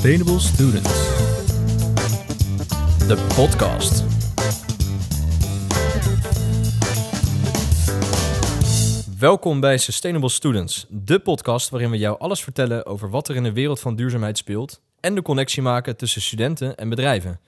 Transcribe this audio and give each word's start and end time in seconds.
Sustainable 0.00 0.38
Students. 0.38 1.08
De 3.08 3.26
podcast. 3.36 4.04
Welkom 9.18 9.60
bij 9.60 9.78
Sustainable 9.78 10.28
Students, 10.28 10.86
de 10.88 11.18
podcast 11.18 11.68
waarin 11.68 11.90
we 11.90 11.98
jou 11.98 12.18
alles 12.18 12.42
vertellen 12.42 12.86
over 12.86 13.10
wat 13.10 13.28
er 13.28 13.36
in 13.36 13.42
de 13.42 13.52
wereld 13.52 13.80
van 13.80 13.96
duurzaamheid 13.96 14.38
speelt 14.38 14.80
en 15.00 15.14
de 15.14 15.22
connectie 15.22 15.62
maken 15.62 15.96
tussen 15.96 16.22
studenten 16.22 16.76
en 16.76 16.88
bedrijven. 16.88 17.40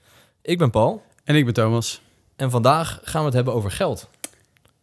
Ik 0.43 0.59
ben 0.59 0.71
Paul 0.71 1.03
En 1.25 1.37
ik 1.37 1.45
ben 1.45 1.55
Thomas. 1.55 2.03
en 2.37 2.51
vandaag 2.51 3.01
gaan 3.03 3.21
we 3.21 3.27
het 3.27 3.35
hebben 3.35 3.55
over 3.55 3.71
geld. 3.71 4.09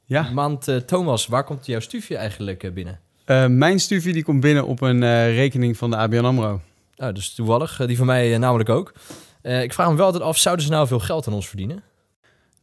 Ja, 0.06 0.30
Maand 0.34 0.68
eh, 0.68 0.76
Thomas, 0.76 1.28
waar 1.28 1.44
komt 1.44 1.66
jouw 1.66 1.80
studie 1.80 2.18
eigenlijk 2.18 2.64
eh, 2.64 2.72
binnen? 2.72 3.00
eh, 3.26 3.46
mijn 3.46 3.80
studie 3.80 4.14
die 4.14 4.24
komt 4.24 4.40
binnen 4.40 4.66
op 4.66 4.82
een 4.82 5.32
rekening 5.34 5.78
van 5.78 5.90
de 5.90 5.96
ABN 5.96 6.24
AMRO. 6.26 6.62
Nou, 7.00 7.14
dus 7.14 7.34
toevallig, 7.34 7.80
eh, 7.80 7.88
die 7.88 7.98
van 7.98 8.06
mij 8.06 8.34
eh, 8.34 8.40
namelijk 8.40 8.70
ook. 8.70 8.94
Eh, 9.42 9.64
ik 9.64 9.74
vraag 9.74 9.90
me 9.90 9.96
wel 9.96 10.06
altijd 10.06 10.24
af, 10.24 10.38
zouden 10.38 10.66
ze 10.66 10.72
nou 10.72 10.88
veel 10.88 11.00
geld 11.00 11.28
aan 11.28 11.34
ons 11.34 11.48
verdienen? 11.48 11.84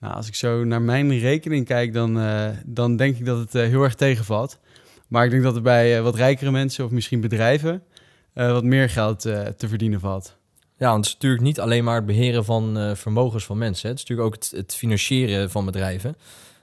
Nou, 0.01 0.15
als 0.15 0.29
ik 0.29 0.35
zo 0.35 0.65
naar 0.65 0.83
mijn 0.83 1.19
rekening 1.19 1.67
kijk, 1.67 1.93
dan, 1.93 2.21
dan 2.67 2.97
denk 2.97 3.19
ik 3.19 3.25
dat 3.25 3.39
het 3.39 3.53
heel 3.53 3.83
erg 3.83 3.95
tegenvalt. 3.95 4.59
Maar 5.09 5.25
ik 5.25 5.31
denk 5.31 5.43
dat 5.43 5.57
er 5.57 5.63
bij 5.63 6.03
wat 6.03 6.15
rijkere 6.15 6.51
mensen 6.51 6.85
of 6.85 6.91
misschien 6.91 7.21
bedrijven 7.21 7.83
wat 8.33 8.65
meer 8.65 8.91
geld 8.91 9.21
te 9.21 9.69
verdienen 9.69 10.01
valt. 10.01 10.37
Ja, 10.79 10.91
want 10.91 10.97
het 10.97 11.07
is 11.07 11.13
natuurlijk 11.13 11.43
niet 11.43 11.61
alleen 11.61 11.85
maar 11.85 11.95
het 11.95 12.07
beheren 12.07 12.45
van 12.45 12.97
vermogens 12.97 13.45
van 13.45 13.59
mensen. 13.59 13.83
Hè. 13.83 13.89
Het 13.89 13.99
is 13.99 14.09
natuurlijk 14.09 14.29
ook 14.35 14.43
het, 14.43 14.53
het 14.57 14.75
financieren 14.75 15.51
van 15.51 15.65
bedrijven. 15.65 16.17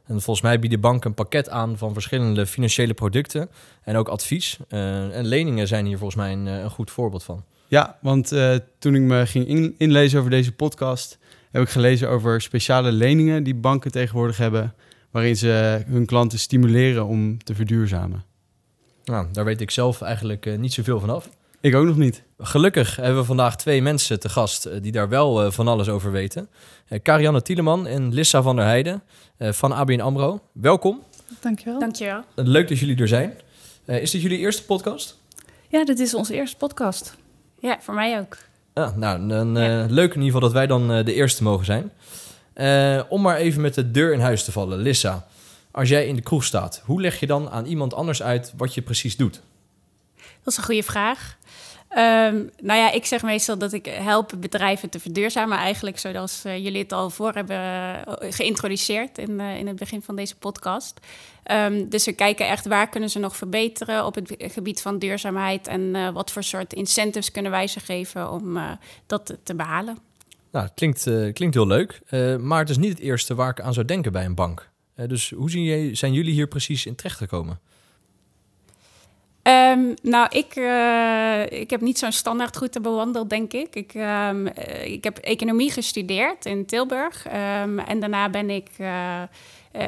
En 0.05 0.21
volgens 0.21 0.41
mij 0.41 0.59
bieden 0.59 0.79
banken 0.79 1.09
een 1.09 1.15
pakket 1.15 1.49
aan 1.49 1.77
van 1.77 1.93
verschillende 1.93 2.45
financiële 2.45 2.93
producten 2.93 3.49
en 3.83 3.95
ook 3.95 4.07
advies. 4.07 4.57
En 4.67 5.25
leningen 5.25 5.67
zijn 5.67 5.85
hier 5.85 5.97
volgens 5.97 6.19
mij 6.19 6.31
een, 6.31 6.45
een 6.45 6.69
goed 6.69 6.91
voorbeeld 6.91 7.23
van. 7.23 7.43
Ja, 7.73 7.97
want 8.01 8.31
eh, 8.31 8.55
toen 8.79 8.95
ik 8.95 9.01
me 9.01 9.25
ging 9.25 9.47
in- 9.47 9.75
inlezen 9.77 10.19
over 10.19 10.31
deze 10.31 10.51
podcast, 10.51 11.17
heb 11.51 11.61
ik 11.61 11.69
gelezen 11.69 12.09
over 12.09 12.41
speciale 12.41 12.91
leningen 12.91 13.43
die 13.43 13.55
banken 13.55 13.91
tegenwoordig 13.91 14.37
hebben, 14.37 14.73
waarin 15.11 15.37
ze 15.37 15.83
hun 15.87 16.05
klanten 16.05 16.39
stimuleren 16.39 17.05
om 17.05 17.43
te 17.43 17.55
verduurzamen. 17.55 18.23
Nou, 19.05 19.27
daar 19.31 19.45
weet 19.45 19.61
ik 19.61 19.71
zelf 19.71 20.01
eigenlijk 20.01 20.45
eh, 20.45 20.57
niet 20.57 20.73
zoveel 20.73 20.99
van 20.99 21.09
af. 21.09 21.29
Ik 21.61 21.75
ook 21.75 21.85
nog 21.85 21.97
niet. 21.97 22.23
Gelukkig 22.37 22.95
hebben 22.95 23.17
we 23.19 23.23
vandaag 23.25 23.55
twee 23.57 23.81
mensen 23.81 24.19
te 24.19 24.29
gast 24.29 24.65
eh, 24.65 24.81
die 24.81 24.91
daar 24.91 25.09
wel 25.09 25.51
van 25.51 25.67
alles 25.67 25.89
over 25.89 26.11
weten. 26.11 26.49
Eh 26.87 26.99
Karianne 27.03 27.41
Tieleman 27.41 27.87
en 27.87 28.13
Lissa 28.13 28.41
van 28.41 28.55
der 28.55 28.65
Heijden 28.65 29.03
eh, 29.37 29.51
van 29.51 29.71
ABN 29.71 29.99
AMRO. 29.99 30.41
Welkom. 30.51 31.01
Dankjewel. 31.41 31.79
Dankjewel. 31.79 32.23
Leuk 32.35 32.67
dat 32.69 32.79
jullie 32.79 32.97
er 32.97 33.07
zijn. 33.07 33.33
Eh, 33.85 34.01
is 34.01 34.11
dit 34.11 34.21
jullie 34.21 34.37
eerste 34.37 34.65
podcast? 34.65 35.17
Ja, 35.69 35.85
dit 35.85 35.99
is 35.99 36.13
onze 36.13 36.33
eerste 36.33 36.57
podcast. 36.57 37.15
Ja, 37.63 37.77
voor 37.81 37.93
mij 37.93 38.19
ook. 38.19 38.37
Ah, 38.73 38.95
nou, 38.95 39.27
dan, 39.27 39.57
eh, 39.57 39.85
leuk 39.87 40.13
in 40.13 40.21
ieder 40.21 40.23
geval 40.23 40.39
dat 40.39 40.51
wij 40.51 40.67
dan 40.67 40.91
eh, 40.91 41.05
de 41.05 41.13
eerste 41.13 41.43
mogen 41.43 41.65
zijn. 41.65 41.91
Eh, 42.53 43.01
om 43.09 43.21
maar 43.21 43.37
even 43.37 43.61
met 43.61 43.73
de 43.73 43.91
deur 43.91 44.13
in 44.13 44.19
huis 44.19 44.43
te 44.43 44.51
vallen. 44.51 44.79
Lissa, 44.79 45.27
als 45.71 45.89
jij 45.89 46.07
in 46.07 46.15
de 46.15 46.21
kroeg 46.21 46.43
staat, 46.43 46.81
hoe 46.85 47.01
leg 47.01 47.19
je 47.19 47.27
dan 47.27 47.49
aan 47.49 47.65
iemand 47.65 47.93
anders 47.93 48.23
uit 48.23 48.53
wat 48.57 48.73
je 48.73 48.81
precies 48.81 49.17
doet? 49.17 49.41
Dat 50.15 50.53
is 50.53 50.57
een 50.57 50.63
goede 50.63 50.83
vraag. 50.83 51.37
Ehm, 51.93 52.35
nou 52.61 52.79
ja, 52.79 52.91
ik 52.91 53.05
zeg 53.05 53.21
meestal 53.21 53.57
dat 53.57 53.73
ik 53.73 53.85
help 53.85 54.33
bedrijven 54.39 54.89
te 54.89 54.99
verduurzamen, 54.99 55.57
eigenlijk 55.57 55.99
zoals 55.99 56.43
eh, 56.43 56.57
jullie 56.63 56.81
het 56.81 56.91
al 56.91 57.09
voor 57.09 57.33
hebben 57.33 57.57
eh, 57.57 58.31
geïntroduceerd 58.31 59.17
in, 59.17 59.39
eh, 59.39 59.57
in 59.57 59.67
het 59.67 59.75
begin 59.75 60.01
van 60.01 60.15
deze 60.15 60.35
podcast. 60.35 60.99
Ehm, 61.43 61.89
dus 61.89 62.05
we 62.05 62.13
kijken 62.13 62.47
echt 62.47 62.67
waar 62.67 62.89
kunnen 62.89 63.09
ze 63.09 63.19
nog 63.19 63.35
verbeteren 63.35 64.05
op 64.05 64.15
het 64.15 64.35
gebied 64.37 64.81
van 64.81 64.99
duurzaamheid 64.99 65.67
en 65.67 66.13
wat 66.13 66.31
voor 66.31 66.43
soort 66.43 66.73
incentives 66.73 67.31
kunnen 67.31 67.51
wij 67.51 67.67
ze 67.67 67.79
geven 67.79 68.31
om 68.31 68.57
dat 69.05 69.37
te, 69.43 69.55
behalen. 69.55 69.97
Nou, 70.51 70.67
klinkt, 70.75 71.03
klinkt 71.33 71.55
heel 71.55 71.67
leuk, 71.67 72.01
maar 72.39 72.59
het 72.59 72.69
is 72.69 72.77
niet 72.77 72.89
het 72.89 72.99
eerste 72.99 73.35
waar 73.35 73.49
ik 73.49 73.61
aan 73.61 73.73
zou 73.73 73.85
denken 73.85 74.11
bij 74.11 74.25
een 74.25 74.35
bank. 74.35 74.69
Dus 75.07 75.29
hoe 75.29 75.49
zijn 75.93 76.13
jullie 76.13 76.33
hier 76.33 76.47
precies 76.47 76.85
in 76.85 76.95
terecht 76.95 77.17
gekomen? 77.17 77.59
Ehm, 79.43 79.93
nou, 80.01 80.27
ik, 80.29 80.55
eh, 80.55 81.59
ik 81.61 81.69
heb 81.69 81.81
niet 81.81 81.97
zo'n 81.97 82.11
standaardroute 82.11 82.81
bewandeld, 82.81 83.29
denk 83.29 83.53
ik. 83.53 83.75
Ik, 83.75 83.93
ehm, 83.93 84.47
eh, 84.47 84.91
ik 84.91 85.03
heb 85.03 85.17
economie 85.17 85.71
gestudeerd 85.71 86.45
in 86.45 86.65
Tilburg. 86.65 87.25
ehm, 87.25 87.79
en 87.79 87.99
daarna 87.99 88.29
ben 88.29 88.49
ik 88.49 88.69
eh, 88.77 89.21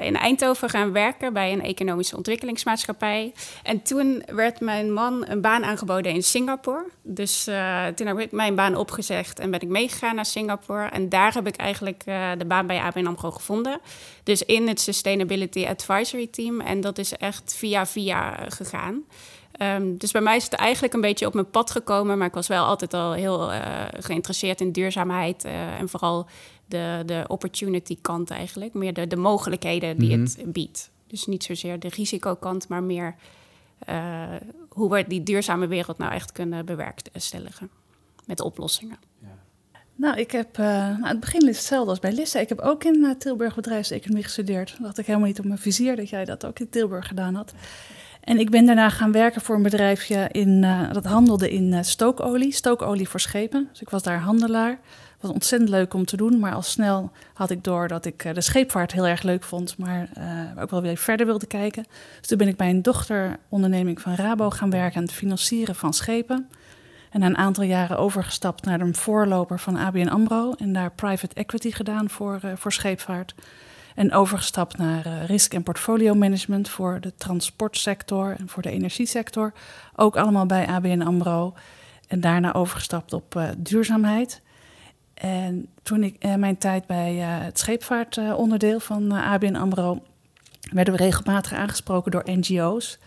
in 0.02 0.16
Eindhoven 0.16 0.70
gaan 0.70 0.92
werken 0.92 1.34
bij 1.34 1.54
een 1.54 1.62
economische 1.62 2.16
ontwikkelingsmaatschappij. 2.16 3.34
En 3.64 3.82
toen 3.82 4.24
werd 4.26 4.60
mijn 4.60 4.94
man 4.94 5.26
een 5.28 5.42
baan 5.42 5.64
aangeboden 5.64 6.12
in 6.12 6.24
Singapore. 6.24 6.86
Dus 7.02 7.44
toen 7.96 8.08
heb 8.08 8.20
ik 8.20 8.32
mijn 8.32 8.56
baan 8.56 8.76
opgezegd 8.76 9.40
en 9.40 9.52
ben 9.52 9.60
ik 9.60 9.68
meegegaan 9.68 10.16
naar 10.16 10.26
Singapore. 10.26 10.86
En 10.86 11.10
daar 11.10 11.34
heb 11.34 11.48
ik 11.48 11.56
eigenlijk 11.56 12.04
de 12.38 12.46
baan 12.48 12.68
bij 12.68 12.80
ABN 12.80 13.06
AMRO 13.06 13.32
gevonden. 13.32 13.80
Dus 14.24 14.44
in 14.44 14.68
het 14.68 14.80
Sustainability 14.80 15.66
Advisory 15.66 16.28
Team. 16.28 16.62
En 16.62 16.82
dat 16.82 16.98
is 16.98 17.14
echt 17.14 17.56
via 17.58 17.86
via 17.86 18.36
gegaan. 18.50 19.04
Ehm, 19.58 19.98
dus 19.98 20.12
bij 20.12 20.22
mij 20.22 20.36
is 20.36 20.44
het 20.44 20.54
eigenlijk 20.54 20.94
een 20.94 21.02
beetje 21.02 21.26
op 21.26 21.34
mijn 21.34 21.50
pad 21.50 21.72
gekomen, 21.72 22.18
maar 22.18 22.28
ik 22.28 22.34
was 22.34 22.48
wel 22.48 22.66
altijd 22.66 22.94
al 22.94 23.14
heel 23.14 23.52
eh, 23.52 23.86
geïnteresseerd 24.00 24.62
in 24.62 24.72
duurzaamheid 24.72 25.44
eh, 25.44 25.80
en 25.80 25.90
vooral 25.90 26.28
de, 26.66 27.04
de 27.06 27.24
opportunity 27.28 27.98
kant 28.02 28.30
eigenlijk, 28.30 28.74
meer 28.74 28.94
de, 28.94 29.08
de 29.08 29.16
mogelijkheden 29.16 29.98
die 29.98 30.18
het 30.18 30.44
biedt. 30.46 30.92
Dus 31.08 31.26
niet 31.26 31.44
zozeer 31.44 31.80
de 31.80 31.90
risicokant, 31.90 32.68
maar 32.68 32.84
meer 32.84 33.16
eh, 33.80 34.24
hoe 34.70 34.90
we 34.90 35.06
die 35.08 35.24
duurzame 35.24 35.68
wereld 35.68 35.98
nou 35.98 36.12
echt 36.12 36.32
kunnen 36.32 36.66
bewerkstelligen 36.66 37.70
met 38.26 38.42
oplossingen. 38.42 38.98
Nou, 39.98 40.18
ik 40.18 40.32
heb, 40.32 40.58
eh, 40.58 40.66
nou, 40.66 41.08
het 41.08 41.20
begin 41.20 41.50
is 41.50 41.58
hetzelfde 41.58 41.90
als 41.90 42.00
bij 42.00 42.12
Lissa. 42.12 42.40
Ik 42.40 42.50
heb 42.50 42.60
ook 42.60 42.84
in 42.84 43.04
eh, 43.04 43.12
Tilburg 43.12 43.56
bedrijfseconomie 43.56 44.24
gestudeerd. 44.24 44.76
Dat 44.78 44.88
had 44.88 44.98
ik 44.98 45.06
helemaal 45.06 45.28
niet 45.28 45.40
op 45.40 45.46
mijn 45.46 45.60
vizier 45.60 45.96
dat 45.96 46.10
jij 46.10 46.26
dat 46.26 46.46
ook 46.46 46.60
in 46.60 46.70
Tilburg 46.70 47.08
gedaan 47.08 47.36
had. 47.36 47.54
En 48.26 48.40
ik 48.40 48.50
ben 48.50 48.66
daarna 48.66 48.90
gaan 48.90 49.12
werken 49.12 49.42
voor 49.42 49.56
een 49.56 49.62
bedrijfje 49.62 50.28
in, 50.32 50.64
eh, 50.64 50.92
dat 50.92 51.06
handelde 51.06 51.52
in 51.52 51.74
eh, 51.74 51.82
stookolie, 51.82 52.52
stookolie 52.52 53.10
voor 53.10 53.20
schepen. 53.20 53.68
Dus 53.72 53.82
ik 53.82 53.90
was 53.90 54.04
daar 54.04 54.20
handelaar. 54.20 54.70
Het 54.70 55.22
was 55.22 55.32
ontzettend 55.32 55.70
leuk 55.70 55.94
om 55.94 56.06
te 56.06 56.18
doen, 56.18 56.40
maar 56.40 56.54
al 56.54 56.62
snel 56.62 57.12
had 57.34 57.50
ik 57.50 57.64
door 57.64 57.88
dat 57.88 58.06
ik 58.06 58.24
eh, 58.24 58.34
de 58.34 58.42
scheepvaart 58.42 58.92
heel 58.92 59.08
erg 59.08 59.22
leuk 59.22 59.44
vond, 59.44 59.78
maar 59.78 60.10
ook 60.60 60.70
wel 60.70 60.82
weer 60.82 60.98
verder 60.98 61.26
wilde 61.26 61.46
kijken. 61.46 61.86
Dus 62.20 62.28
toen 62.28 62.38
ben 62.38 62.48
ik 62.48 62.58
bij 62.58 62.70
een 62.70 62.82
dochteronderneming 62.82 64.02
van 64.02 64.16
Rabo 64.16 64.50
gaan 64.50 64.70
werken 64.70 64.98
aan 64.98 65.04
het 65.04 65.14
financieren 65.14 65.76
van 65.76 65.94
schepen. 65.94 66.50
En 67.10 67.20
na 67.20 67.26
een 67.26 67.38
aantal 67.38 67.64
jaren 67.64 67.98
overgestapt 67.98 68.66
naar 68.66 68.80
de 68.80 68.94
voorloper 68.94 69.60
van 69.60 69.78
ABN 69.78 70.08
AMRO. 70.08 70.54
En 70.58 70.74
daar 70.74 70.92
private 70.92 71.36
equity 71.36 71.72
gedaan 71.72 72.10
voor, 72.10 72.40
voor 72.56 72.72
scheepvaart. 72.72 73.36
En 73.96 74.14
overgestapt 74.14 74.78
naar 74.78 75.06
eh, 75.06 75.26
risk- 75.26 75.54
en 75.54 75.64
portfolio 75.64 76.14
management 76.14 76.70
voor 76.70 76.98
de 77.02 77.14
transportsector 77.16 78.36
en 78.40 78.50
voor 78.50 78.62
de 78.62 78.72
energiesector. 78.72 79.54
Ook 79.96 80.18
allemaal 80.18 80.46
bij 80.46 80.68
ABN 80.68 81.02
AMRO. 81.02 81.54
En 82.08 82.22
daarna 82.22 82.54
overgestapt 82.54 83.14
op 83.14 83.36
eh, 83.36 83.48
duurzaamheid. 83.58 84.42
En 85.14 85.68
toen 85.84 86.04
ik 86.04 86.16
eh, 86.20 86.36
mijn 86.36 86.58
tijd 86.58 86.88
bij 86.88 87.16
het 87.16 87.60
scheepvaartonderdeel 87.60 88.80
van 88.80 89.12
ABN 89.12 89.56
AMRO... 89.56 90.04
werden 90.72 90.94
we 90.94 91.04
regelmatig 91.04 91.54
aangesproken 91.54 92.12
door 92.12 92.24
NGO's 92.26 93.00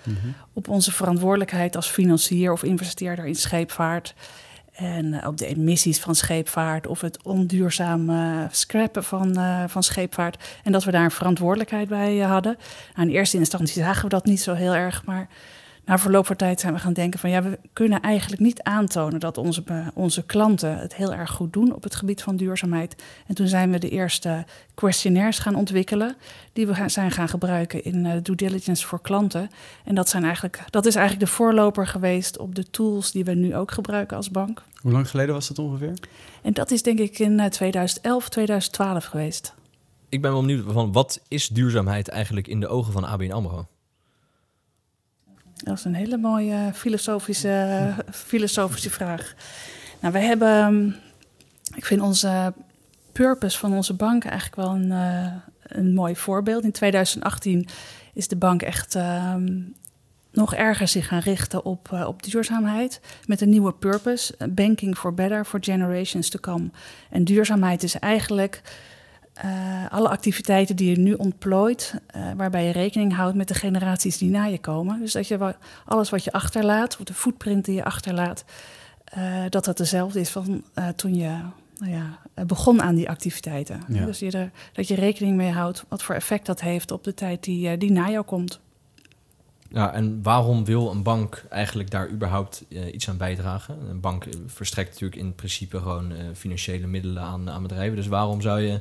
op 0.52 0.68
onze 0.68 0.92
verantwoordelijkheid 0.92 1.76
als 1.76 1.88
financier 1.88 2.52
of 2.52 2.62
investeerder 2.62 3.26
in 3.26 3.34
scheepvaart. 3.34 4.14
En 4.78 5.14
eh, 5.14 5.28
op 5.28 5.36
de 5.36 5.46
emissies 5.46 6.00
van 6.00 6.14
scheepvaart 6.14 6.86
of 6.86 7.00
het 7.00 7.22
onduurzaam 7.22 8.10
eh, 8.10 8.44
scrappen 8.50 9.04
van, 9.04 9.36
eh, 9.36 9.64
van 9.66 9.82
scheepvaart. 9.82 10.44
En 10.64 10.72
dat 10.72 10.84
we 10.84 10.90
daar 10.90 11.04
een 11.04 11.10
verantwoordelijkheid 11.10 11.88
bij 11.88 12.20
eh, 12.20 12.30
hadden. 12.30 12.56
Nou, 12.94 13.08
in 13.08 13.14
eerste 13.14 13.36
instantie 13.36 13.82
zagen 13.82 14.02
we 14.02 14.08
dat 14.08 14.24
niet 14.24 14.40
zo 14.40 14.54
heel 14.54 14.74
erg, 14.74 15.04
maar 15.04 15.28
na 15.88 15.98
verloop 15.98 16.26
van 16.26 16.36
tijd 16.36 16.60
zijn 16.60 16.72
we 16.72 16.78
gaan 16.78 16.92
denken 16.92 17.20
van 17.20 17.30
ja, 17.30 17.42
we 17.42 17.58
kunnen 17.72 18.00
eigenlijk 18.00 18.42
niet 18.42 18.62
aantonen 18.62 19.20
dat 19.20 19.38
onze, 19.38 19.62
onze 19.94 20.24
klanten 20.24 20.78
het 20.78 20.94
heel 20.94 21.14
erg 21.14 21.30
goed 21.30 21.52
doen 21.52 21.74
op 21.74 21.82
het 21.82 21.94
gebied 21.94 22.22
van 22.22 22.36
duurzaamheid. 22.36 23.02
En 23.26 23.34
toen 23.34 23.48
zijn 23.48 23.70
we 23.70 23.78
de 23.78 23.88
eerste 23.88 24.44
questionnaires 24.74 25.38
gaan 25.38 25.54
ontwikkelen, 25.54 26.16
die 26.52 26.66
we 26.66 26.88
zijn 26.88 27.10
gaan 27.10 27.28
gebruiken 27.28 27.84
in 27.84 28.06
eh, 28.06 28.12
due 28.22 28.36
diligence 28.36 28.86
voor 28.86 29.00
klanten. 29.00 29.50
En 29.84 29.94
dat, 29.94 30.08
zijn 30.08 30.24
eigenlijk, 30.24 30.62
dat 30.70 30.86
is 30.86 30.94
eigenlijk 30.94 31.26
de 31.26 31.32
voorloper 31.34 31.86
geweest 31.86 32.38
op 32.38 32.54
de 32.54 32.70
tools 32.70 33.12
die 33.12 33.24
we 33.24 33.34
nu 33.34 33.56
ook 33.56 33.70
gebruiken 33.70 34.16
als 34.16 34.30
bank. 34.30 34.62
Hoe 34.80 34.92
lang 34.92 35.10
geleden 35.10 35.34
was 35.34 35.48
dat 35.48 35.58
ongeveer? 35.58 35.94
En 36.42 36.52
dat 36.52 36.70
is 36.70 36.82
denk 36.82 36.98
ik 36.98 37.18
in 37.18 37.40
eh, 37.40 37.46
2011, 37.46 38.28
2012 38.28 39.04
geweest. 39.04 39.54
Ik 40.08 40.22
ben 40.22 40.32
wel 40.32 40.40
benieuwd 40.40 40.72
van 40.72 40.92
wat 40.92 41.20
is 41.28 41.48
duurzaamheid 41.48 42.08
eigenlijk 42.08 42.46
in 42.48 42.60
de 42.60 42.68
ogen 42.68 42.92
van 42.92 43.04
ABN 43.04 43.30
AMRO? 43.30 43.66
Dat 45.64 45.78
is 45.78 45.84
een 45.84 45.94
hele 45.94 46.16
mooie 46.16 46.70
filosofische, 46.74 47.94
filosofische 48.10 48.90
vraag. 48.90 49.34
Nou, 50.00 50.12
we 50.12 50.18
hebben, 50.18 50.96
ik 51.74 51.84
vind 51.84 52.00
onze 52.00 52.52
purpose 53.12 53.58
van 53.58 53.74
onze 53.74 53.94
bank 53.94 54.24
eigenlijk 54.24 54.56
wel 54.56 54.74
een, 54.74 54.92
eh, 54.92 55.32
een 55.62 55.94
mooi 55.94 56.16
voorbeeld. 56.16 56.64
In 56.64 56.72
2018 56.72 57.68
is 58.14 58.28
de 58.28 58.36
bank 58.36 58.62
echt 58.62 58.94
ehm, 58.94 59.60
nog 60.32 60.54
erger 60.54 60.88
zich 60.88 61.06
gaan 61.06 61.20
richten 61.20 61.64
op, 61.64 61.88
uh, 61.92 62.06
op 62.06 62.22
duurzaamheid. 62.22 63.00
Met 63.26 63.40
een 63.40 63.48
nieuwe 63.48 63.72
purpose: 63.72 64.34
Banking 64.50 64.96
for 64.96 65.14
Better 65.14 65.44
for 65.44 65.58
Generations 65.62 66.28
to 66.28 66.38
Come. 66.38 66.70
En 67.10 67.24
duurzaamheid 67.24 67.82
is 67.82 67.98
eigenlijk 67.98 68.62
uh, 69.44 69.90
alle 69.90 70.08
activiteiten 70.08 70.76
die 70.76 70.90
je 70.90 70.98
nu 70.98 71.12
ontplooit, 71.12 71.94
uh, 72.16 72.32
waarbij 72.36 72.64
je 72.64 72.72
rekening 72.72 73.14
houdt 73.14 73.36
met 73.36 73.48
de 73.48 73.54
generaties 73.54 74.18
die 74.18 74.30
na 74.30 74.44
je 74.44 74.58
komen. 74.58 75.00
Dus 75.00 75.12
dat 75.12 75.28
je 75.28 75.54
alles 75.84 76.10
wat 76.10 76.24
je 76.24 76.32
achterlaat, 76.32 76.96
of 76.98 77.04
de 77.04 77.14
footprint 77.14 77.64
die 77.64 77.74
je 77.74 77.84
achterlaat, 77.84 78.44
uh, 79.18 79.44
dat 79.48 79.64
dat 79.64 79.76
dezelfde 79.76 80.20
is 80.20 80.30
van 80.30 80.64
toen 80.96 81.14
je 81.14 81.36
nou 81.78 81.92
ja, 81.92 82.18
begon 82.46 82.82
aan 82.82 82.94
die 82.94 83.08
activiteiten. 83.08 83.82
Ja. 83.88 84.04
Dus 84.04 84.18
je 84.18 84.30
er, 84.30 84.50
dat 84.72 84.88
je 84.88 84.94
rekening 84.94 85.36
mee 85.36 85.50
houdt 85.50 85.84
wat 85.88 86.02
voor 86.02 86.14
effect 86.14 86.46
dat 86.46 86.60
heeft 86.60 86.90
op 86.90 87.04
de 87.04 87.14
tijd 87.14 87.44
die, 87.44 87.76
die 87.76 87.92
na 87.92 88.10
jou 88.10 88.24
komt. 88.24 88.60
Ja, 89.70 89.92
en 89.92 90.22
waarom 90.22 90.64
wil 90.64 90.90
een 90.90 91.02
bank 91.02 91.44
eigenlijk 91.50 91.90
daar 91.90 92.10
überhaupt 92.10 92.64
uh, 92.68 92.94
iets 92.94 93.08
aan 93.08 93.16
bijdragen? 93.16 93.78
Een 93.90 94.00
bank 94.00 94.26
verstrekt 94.46 94.90
natuurlijk 94.90 95.20
in 95.20 95.34
principe 95.34 95.78
gewoon 95.78 96.12
uh, 96.12 96.18
financiële 96.34 96.86
middelen 96.86 97.22
aan, 97.22 97.50
aan 97.50 97.62
bedrijven. 97.62 97.96
Dus 97.96 98.06
waarom 98.06 98.40
zou 98.40 98.60
je 98.60 98.80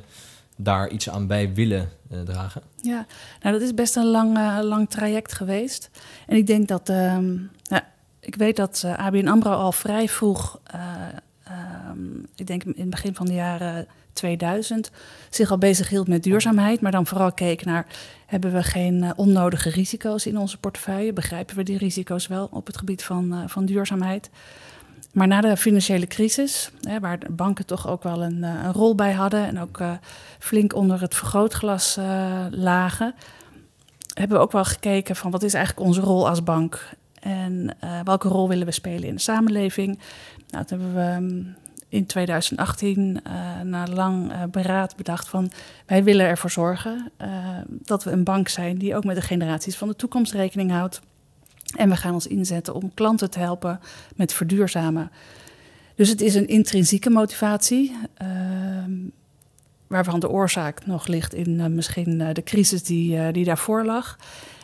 daar 0.60 0.88
iets 0.88 1.10
aan 1.10 1.26
bij 1.26 1.54
willen 1.54 1.88
uh, 2.12 2.20
dragen? 2.20 2.62
Ja, 2.76 3.06
nou 3.40 3.52
dat 3.52 3.62
is 3.62 3.74
best 3.74 3.96
een 3.96 4.06
lang, 4.06 4.38
lang 4.62 4.90
traject 4.90 5.32
geweest. 5.32 5.90
En 6.26 6.36
ik 6.36 6.46
denk 6.46 6.68
dat, 6.68 6.88
ehm, 6.88 7.34
nou, 7.68 7.82
ik 8.20 8.34
weet 8.34 8.56
dat 8.56 8.84
ABN 8.96 9.26
AMRO 9.26 9.50
al 9.50 9.72
vrij 9.72 10.08
vroeg, 10.08 10.60
um, 11.90 12.26
ik 12.34 12.46
denk 12.46 12.64
in 12.64 12.74
het 12.76 12.90
begin 12.90 13.14
van 13.14 13.26
de 13.26 13.34
jaren 13.34 13.86
2000 14.12 14.90
zich 15.30 15.50
al 15.50 15.58
bezig 15.58 15.88
hield 15.88 16.08
met 16.08 16.22
duurzaamheid, 16.22 16.80
maar 16.80 16.92
dan 16.92 17.06
vooral 17.06 17.32
keek 17.32 17.64
naar 17.64 17.86
hebben 18.26 18.52
we 18.52 18.62
geen 18.62 19.12
onnodige 19.16 19.70
risico's 19.70 20.26
in 20.26 20.38
onze 20.38 20.58
portefeuille? 20.58 21.12
Begrijpen 21.12 21.56
we 21.56 21.62
die 21.62 21.78
risico's 21.78 22.26
wel 22.26 22.48
op 22.50 22.66
het 22.66 22.76
gebied 22.76 23.04
van, 23.04 23.44
van 23.46 23.64
duurzaamheid? 23.64 24.30
Maar 25.12 25.26
na 25.26 25.40
de 25.40 25.56
financiële 25.56 26.06
crisis, 26.06 26.70
hè, 26.82 27.00
waar 27.00 27.18
de 27.18 27.30
banken 27.30 27.66
toch 27.66 27.88
ook 27.88 28.02
wel 28.02 28.22
een, 28.22 28.38
uh, 28.38 28.64
een 28.64 28.72
rol 28.72 28.94
bij 28.94 29.12
hadden 29.12 29.46
en 29.46 29.60
ook 29.60 29.80
flink 30.38 30.74
onder 30.74 31.00
het 31.00 31.14
vergrootglas 31.14 31.96
lagen, 32.50 33.14
hebben 34.14 34.36
we 34.36 34.42
ook 34.42 34.52
wel 34.52 34.64
gekeken 34.64 35.16
van 35.16 35.30
wat 35.30 35.42
is 35.42 35.54
eigenlijk 35.54 35.86
onze 35.86 36.00
rol 36.00 36.28
als 36.28 36.42
bank 36.42 36.94
en 37.20 37.76
welke 38.04 38.28
rol 38.28 38.48
willen 38.48 38.66
we 38.66 38.72
spelen 38.72 39.08
in 39.08 39.14
de 39.14 39.20
samenleving. 39.20 39.98
Nou, 40.50 40.64
toen 40.64 40.80
hebben 40.80 40.96
we 40.96 41.26
um, 41.26 41.56
in 41.88 42.06
2018 42.06 43.20
uh, 43.26 43.60
na 43.60 43.86
lang 43.86 44.32
beraad 44.50 44.96
bedacht 44.96 45.28
van 45.28 45.50
wij 45.86 46.04
willen 46.04 46.26
ervoor 46.26 46.50
zorgen 46.50 47.12
dat 47.68 48.04
we 48.04 48.10
een 48.10 48.24
bank 48.24 48.48
zijn 48.48 48.78
die 48.78 48.96
ook 48.96 49.04
met 49.04 49.16
de 49.16 49.22
generaties 49.22 49.76
van 49.76 49.88
de 49.88 49.96
toekomst 49.96 50.32
rekening 50.32 50.70
houdt. 50.70 51.00
En 51.76 51.88
we 51.88 51.96
gaan 51.96 52.14
ons 52.14 52.26
inzetten 52.26 52.74
om 52.74 52.94
klanten 52.94 53.30
te 53.30 53.38
helpen 53.38 53.80
met 54.16 54.32
verduurzamen. 54.32 55.10
Dus 55.94 56.08
het 56.08 56.20
is 56.20 56.34
een 56.34 56.48
intrinsieke 56.48 57.10
motivatie, 57.10 57.96
ehm, 58.14 58.92
waarvan 59.86 60.20
de 60.20 60.28
oorzaak 60.28 60.86
nog 60.86 61.06
ligt 61.06 61.34
in 61.34 61.74
misschien 61.74 62.18
de 62.18 62.42
crisis 62.42 62.82
die, 62.82 63.32
die 63.32 63.44
daarvoor 63.44 63.84
lag. 63.84 64.18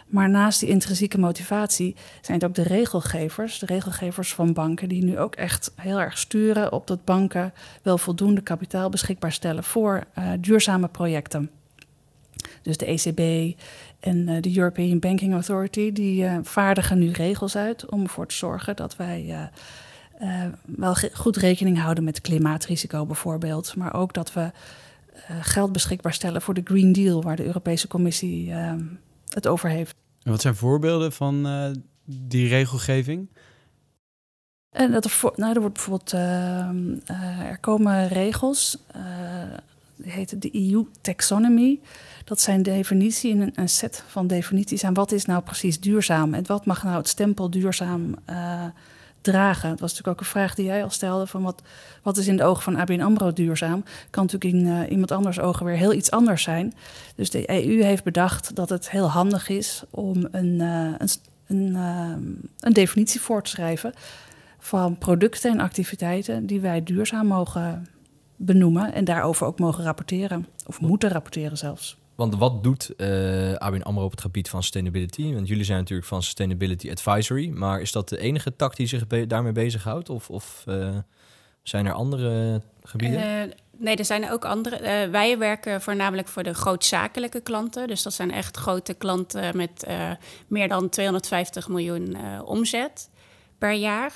Maar 0.06 0.30
naast 0.30 0.60
die 0.60 0.68
intrinsieke 0.68 1.18
motivatie 1.18 1.96
zijn 2.20 2.38
het 2.38 2.46
ook 2.48 2.54
de 2.54 2.62
regelgevers, 2.62 3.58
de 3.58 3.66
regelgevers 3.66 4.34
van 4.34 4.52
banken, 4.52 4.88
die 4.88 5.04
nu 5.04 5.18
ook 5.18 5.34
echt 5.34 5.72
heel 5.76 6.00
erg 6.00 6.18
sturen 6.18 6.72
op 6.72 6.86
dat 6.86 7.04
banken 7.04 7.52
wel 7.82 7.98
voldoende 7.98 8.40
kapitaal 8.40 8.88
beschikbaar 8.88 9.32
stellen 9.32 9.64
voor 9.64 10.04
duurzame 10.40 10.88
projecten. 10.88 11.50
Dus 12.62 12.76
de 12.76 12.86
ECB 12.86 13.54
en 14.04 14.28
uh, 14.28 14.40
de 14.40 14.56
European 14.56 14.98
Banking 14.98 15.32
Authority, 15.32 15.92
die 15.92 16.24
uh, 16.24 16.38
vaardigen 16.42 16.98
nu 16.98 17.10
regels 17.10 17.56
uit 17.56 17.90
om 17.90 18.02
ervoor 18.02 18.26
te 18.26 18.34
zorgen 18.34 18.76
dat 18.76 18.96
wij 18.96 19.50
wel 20.64 20.96
goed 21.12 21.36
rekening 21.36 21.80
houden 21.80 22.04
met 22.04 22.20
klimaatrisico 22.20 23.06
bijvoorbeeld. 23.06 23.76
Maar 23.76 23.94
ook 23.94 24.12
dat 24.12 24.32
we 24.32 24.50
geld 25.40 25.72
beschikbaar 25.72 26.12
stellen 26.12 26.42
voor 26.42 26.54
de 26.54 26.60
Green 26.64 26.92
Deal, 26.92 27.22
waar 27.22 27.36
de 27.36 27.44
Europese 27.44 27.88
Commissie 27.88 28.52
het 29.28 29.48
over 29.48 29.68
heeft. 29.68 29.94
En 30.22 30.30
wat 30.30 30.40
zijn 30.40 30.54
voorbeelden 30.54 31.12
van 31.12 31.46
uh, 31.46 31.70
die 32.04 32.48
regelgeving? 32.48 33.28
En 34.70 34.92
dat 34.92 35.04
er, 35.04 35.10
voor, 35.10 35.32
nou, 35.36 35.54
er 35.54 35.60
wordt 35.60 35.74
bijvoorbeeld, 35.74 36.12
uh, 36.12 36.20
uh, 37.10 37.40
er 37.40 37.58
komen 37.58 38.08
regels, 38.08 38.78
die 39.96 40.12
heten 40.12 40.40
de 40.40 40.70
EU 40.70 40.86
Taxonomy. 41.00 41.80
Dat 42.24 42.40
zijn 42.40 42.62
definities, 42.62 43.32
een, 43.32 43.52
een 43.54 43.68
set 43.68 44.04
van 44.06 44.26
definities 44.26 44.84
aan 44.84 44.94
wat 44.94 45.12
is 45.12 45.24
nou 45.24 45.42
precies 45.42 45.80
duurzaam 45.80 46.34
en 46.34 46.46
wat 46.46 46.66
mag 46.66 46.82
nou 46.82 46.96
het 46.96 47.08
stempel 47.08 47.50
duurzaam 47.50 48.14
dragen. 49.24 49.68
Dat 49.70 49.80
was 49.80 49.90
natuurlijk 49.90 50.18
ook 50.18 50.20
een 50.20 50.32
vraag 50.32 50.54
die 50.54 50.64
jij 50.64 50.82
al 50.82 50.90
stelde: 50.90 51.26
van 51.26 51.42
wat, 51.42 51.62
wat 52.02 52.16
is 52.16 52.26
in 52.26 52.36
de 52.36 52.44
ogen 52.44 52.62
van 52.62 52.76
ABN 52.76 53.00
Amro 53.00 53.32
duurzaam? 53.32 53.84
Kan 54.10 54.24
natuurlijk 54.24 54.54
in 54.54 54.66
uh, 54.66 54.90
iemand 54.90 55.10
anders 55.10 55.40
ogen 55.40 55.66
weer 55.66 55.76
heel 55.76 55.92
iets 55.92 56.10
anders 56.10 56.42
zijn. 56.42 56.74
Dus 57.14 57.30
de 57.30 57.50
EU 57.50 57.82
heeft 57.82 58.04
bedacht 58.04 58.54
dat 58.56 58.68
het 58.68 58.90
heel 58.90 59.10
handig 59.10 59.48
is 59.48 59.82
om 59.90 60.28
een, 60.30 60.60
uh, 60.60 60.94
een, 60.98 61.08
een, 61.46 61.76
een 62.60 62.72
definitie 62.72 63.20
voor 63.20 63.42
te 63.42 63.50
schrijven 63.50 63.92
van 64.58 64.98
producten 64.98 65.50
en 65.50 65.60
activiteiten 65.60 66.46
die 66.46 66.60
wij 66.60 66.82
duurzaam 66.82 67.26
mogen 67.26 67.88
benoemen 68.36 68.92
en 68.92 69.04
daarover 69.04 69.46
ook 69.46 69.58
mogen 69.58 69.84
rapporteren, 69.84 70.46
of 70.66 70.80
moeten 70.80 71.08
rapporteren 71.10 71.58
zelfs. 71.58 71.96
Want 72.14 72.36
wat 72.36 72.62
doet 72.62 72.90
uh, 72.96 73.54
ABN 73.54 73.80
AMRO 73.80 74.04
op 74.04 74.10
het 74.10 74.20
gebied 74.20 74.48
van 74.48 74.62
sustainability? 74.62 75.34
Want 75.34 75.48
jullie 75.48 75.64
zijn 75.64 75.78
natuurlijk 75.78 76.08
van 76.08 76.22
Sustainability 76.22 76.90
Advisory. 76.90 77.48
Maar 77.48 77.80
is 77.80 77.92
dat 77.92 78.08
de 78.08 78.18
enige 78.18 78.56
tak 78.56 78.76
die 78.76 78.86
zich 78.86 79.06
daarmee 79.06 79.52
bezighoudt? 79.52 80.10
Of, 80.10 80.30
of 80.30 80.64
uh, 80.68 80.96
zijn 81.62 81.86
er 81.86 81.92
andere 81.92 82.62
gebieden? 82.82 83.20
Uh, 83.20 83.52
nee, 83.76 83.96
er 83.96 84.04
zijn 84.04 84.30
ook 84.30 84.44
andere. 84.44 85.08
wij 85.10 85.38
werken 85.38 85.80
voornamelijk 85.80 86.28
voor 86.28 86.42
de 86.42 86.54
grootzakelijke 86.54 87.40
klanten. 87.40 87.86
Dus 87.86 88.02
dat 88.02 88.12
zijn 88.12 88.30
echt 88.30 88.56
grote 88.56 88.94
klanten 88.94 89.56
met 89.56 89.86
meer 90.46 90.68
dan 90.68 90.88
250 90.88 91.68
miljoen 91.68 92.16
omzet 92.44 93.08
per 93.64 93.72
jaar. 93.72 94.12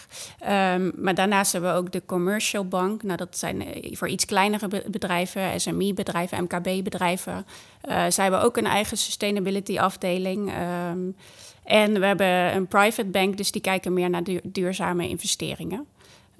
Um, 0.75 0.93
maar 0.97 1.15
daarnaast 1.15 1.53
hebben 1.53 1.73
we 1.73 1.79
ook 1.79 1.93
de 1.93 2.03
Commercial 2.07 2.69
Bank. 2.69 3.03
Nou, 3.03 3.17
dat 3.17 3.39
zijn 3.39 3.63
eh, 3.63 3.97
voor 3.97 4.09
iets 4.09 4.25
kleinere 4.25 4.69
bedrijven, 4.91 5.61
SME-bedrijven, 5.61 6.43
MKB-bedrijven. 6.43 7.47
Uh, 7.89 8.05
zij 8.09 8.25
hebben 8.25 8.43
ook 8.43 8.57
een 8.57 8.67
eigen 8.67 8.97
sustainability 8.97 9.79
afdeling. 9.79 10.53
Um, 10.91 11.17
en 11.65 12.01
we 12.01 12.07
hebben 12.07 12.57
een 12.57 12.67
private 12.67 13.05
bank, 13.05 13.37
dus 13.37 13.53
die 13.53 13.61
kijken 13.61 13.93
meer 13.93 14.11
naar 14.11 14.25
du 14.25 14.41
duurzame 14.43 15.09
investeringen. 15.09 15.87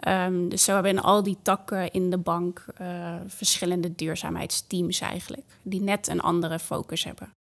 Um, 0.09 0.49
dus 0.49 0.65
zo 0.65 0.73
hebben 0.73 0.93
we 0.93 0.99
in 0.99 1.05
al 1.05 1.23
die 1.23 1.37
takken 1.43 1.91
in 1.91 2.11
de 2.11 2.19
bank 2.19 2.65
uh, 2.81 3.15
verschillende 3.27 3.95
duurzaamheidsteams 3.95 5.01
eigenlijk, 5.01 5.47
die 5.63 5.81
net 5.81 6.09
een 6.09 6.21
andere 6.21 6.59
focus 6.59 7.05
hebben. 7.05 7.33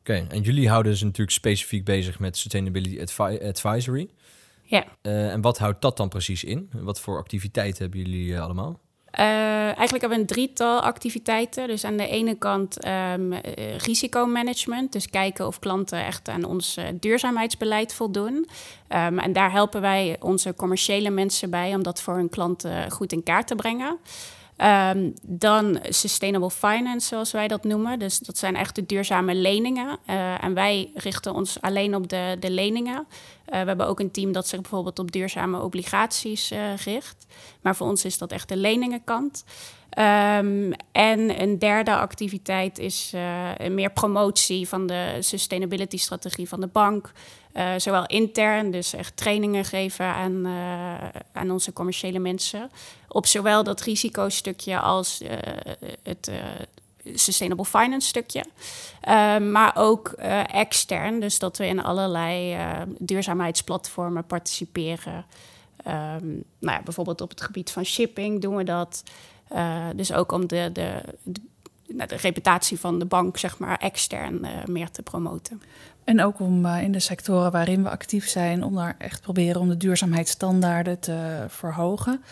Oké, 0.00 0.26
en 0.28 0.40
jullie 0.40 0.68
houden 0.68 0.96
ze 0.96 1.04
natuurlijk 1.04 1.36
specifiek 1.36 1.84
bezig 1.84 2.18
met 2.18 2.36
Sustainability 2.36 3.00
Advi 3.00 3.38
Advisory. 3.48 4.08
Ja. 4.74 4.84
Uh, 5.02 5.32
en 5.32 5.40
wat 5.40 5.58
houdt 5.58 5.82
dat 5.82 5.96
dan 5.96 6.08
precies 6.08 6.44
in? 6.44 6.70
Wat 6.72 7.00
voor 7.00 7.18
activiteiten 7.18 7.82
hebben 7.82 8.00
jullie 8.00 8.26
uh, 8.26 8.40
allemaal? 8.40 8.78
Uh, 9.18 9.20
eigenlijk 9.64 10.00
hebben 10.00 10.08
we 10.08 10.16
een 10.16 10.26
drietal 10.26 10.80
activiteiten. 10.80 11.68
Dus 11.68 11.84
aan 11.84 11.96
de 11.96 12.08
ene 12.08 12.34
kant 12.34 12.86
um, 12.86 13.32
risicomanagement. 13.78 14.92
Dus 14.92 15.10
kijken 15.10 15.46
of 15.46 15.58
klanten 15.58 16.04
echt 16.04 16.28
aan 16.28 16.44
ons 16.44 16.78
duurzaamheidsbeleid 17.00 17.94
voldoen. 17.94 18.34
Um, 18.88 19.18
en 19.18 19.32
daar 19.32 19.52
helpen 19.52 19.80
wij 19.80 20.16
onze 20.20 20.54
commerciële 20.54 21.10
mensen 21.10 21.50
bij 21.50 21.74
om 21.74 21.82
dat 21.82 22.00
voor 22.00 22.14
hun 22.14 22.28
klanten 22.28 22.90
goed 22.90 23.12
in 23.12 23.22
kaart 23.22 23.46
te 23.46 23.54
brengen. 23.54 23.98
Um, 24.56 25.14
dan 25.22 25.78
sustainable 25.88 26.50
finance, 26.50 27.08
zoals 27.08 27.32
wij 27.32 27.48
dat 27.48 27.64
noemen. 27.64 27.98
Dus 27.98 28.18
dat 28.18 28.38
zijn 28.38 28.56
echt 28.56 28.74
de 28.74 28.86
duurzame 28.86 29.34
leningen. 29.34 29.98
Uh, 30.10 30.44
en 30.44 30.54
wij 30.54 30.90
richten 30.94 31.34
ons 31.34 31.60
alleen 31.60 31.94
op 31.94 32.08
de, 32.08 32.36
de 32.40 32.50
leningen. 32.50 33.06
Uh, 33.46 33.60
we 33.60 33.66
hebben 33.66 33.86
ook 33.86 34.00
een 34.00 34.10
team 34.10 34.32
dat 34.32 34.48
zich 34.48 34.60
bijvoorbeeld 34.60 34.98
op 34.98 35.12
duurzame 35.12 35.60
obligaties 35.60 36.52
uh, 36.52 36.76
richt. 36.76 37.26
Maar 37.60 37.76
voor 37.76 37.86
ons 37.86 38.04
is 38.04 38.18
dat 38.18 38.32
echt 38.32 38.48
de 38.48 38.56
leningenkant. 38.56 39.44
Um, 39.98 40.72
en 40.92 41.40
een 41.42 41.58
derde 41.58 41.96
activiteit 41.96 42.78
is 42.78 43.12
meer 43.70 43.90
promotie 43.90 44.68
van 44.68 44.86
de 44.86 45.16
sustainability-strategie 45.20 46.48
van 46.48 46.60
de 46.60 46.66
bank. 46.66 47.12
Zowel 47.76 48.06
intern, 48.06 48.70
dus 48.70 48.92
echt 48.92 49.16
trainingen 49.16 49.64
geven 49.64 50.06
aan, 50.06 50.46
aan 51.32 51.50
onze 51.50 51.72
commerciële 51.72 52.18
mensen. 52.18 52.70
Op 53.08 53.26
zowel 53.26 53.64
dat 53.64 53.80
risicostukje 53.80 54.78
als 54.78 55.22
het 56.02 56.30
sustainable 57.14 57.64
finance 57.64 58.08
stukje. 58.08 58.44
maar 59.50 59.72
ook 59.74 60.08
extern, 60.52 61.20
dus 61.20 61.38
dat 61.38 61.56
we 61.56 61.66
in 61.66 61.82
allerlei 61.82 62.56
duurzaamheidsplatformen 62.98 64.24
participeren. 64.24 65.24
Um, 65.86 66.44
nou 66.58 66.76
ja, 66.76 66.82
bijvoorbeeld 66.84 67.20
op 67.20 67.30
het 67.30 67.40
gebied 67.40 67.70
van 67.70 67.84
shipping 67.84 68.40
doen 68.40 68.56
we 68.56 68.64
dat. 68.64 69.02
dus 69.96 70.12
ook 70.12 70.32
om 70.32 70.46
de, 70.46 70.70
de, 70.72 71.00
de, 71.22 71.40
de 72.06 72.16
reputatie 72.16 72.80
van 72.80 72.98
de 72.98 73.04
bank, 73.04 73.36
zeg 73.36 73.58
maar, 73.58 73.78
extern 73.78 74.46
meer 74.66 74.90
te 74.90 75.02
promoten. 75.02 75.62
En 76.04 76.22
ook 76.22 76.40
om 76.40 76.66
in 76.66 76.92
de 76.92 76.98
sectoren 76.98 77.52
waarin 77.52 77.82
we 77.82 77.90
actief 77.90 78.28
zijn, 78.28 78.64
om 78.64 78.74
daar 78.74 78.94
echt 78.98 79.20
proberen 79.20 79.60
om 79.60 79.68
de 79.68 79.76
duurzaamheidsstandaarden 79.76 81.00
te 81.00 81.44
verhogen 81.48 82.22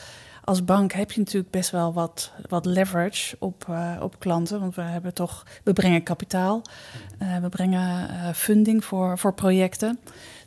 als 0.44 0.64
bank 0.64 0.92
heb 0.92 1.12
je 1.12 1.18
natuurlijk 1.18 1.50
best 1.50 1.70
wel 1.70 1.92
wat, 1.92 2.32
wat 2.49 2.66
leverage 2.66 3.37
op, 3.38 3.66
uh, 3.70 3.96
op 4.00 4.18
klanten. 4.18 4.61
Want 4.61 4.75
we 4.75 4.82
hebben 4.82 5.14
toch, 5.14 5.46
we 5.64 5.72
brengen 5.72 6.02
kapitaal, 6.02 6.62
uh, 7.22 7.37
we 7.37 7.49
brengen 7.49 8.11
uh, 8.11 8.28
funding 8.32 8.84
voor, 8.84 9.18
voor 9.18 9.34
projecten. 9.34 9.99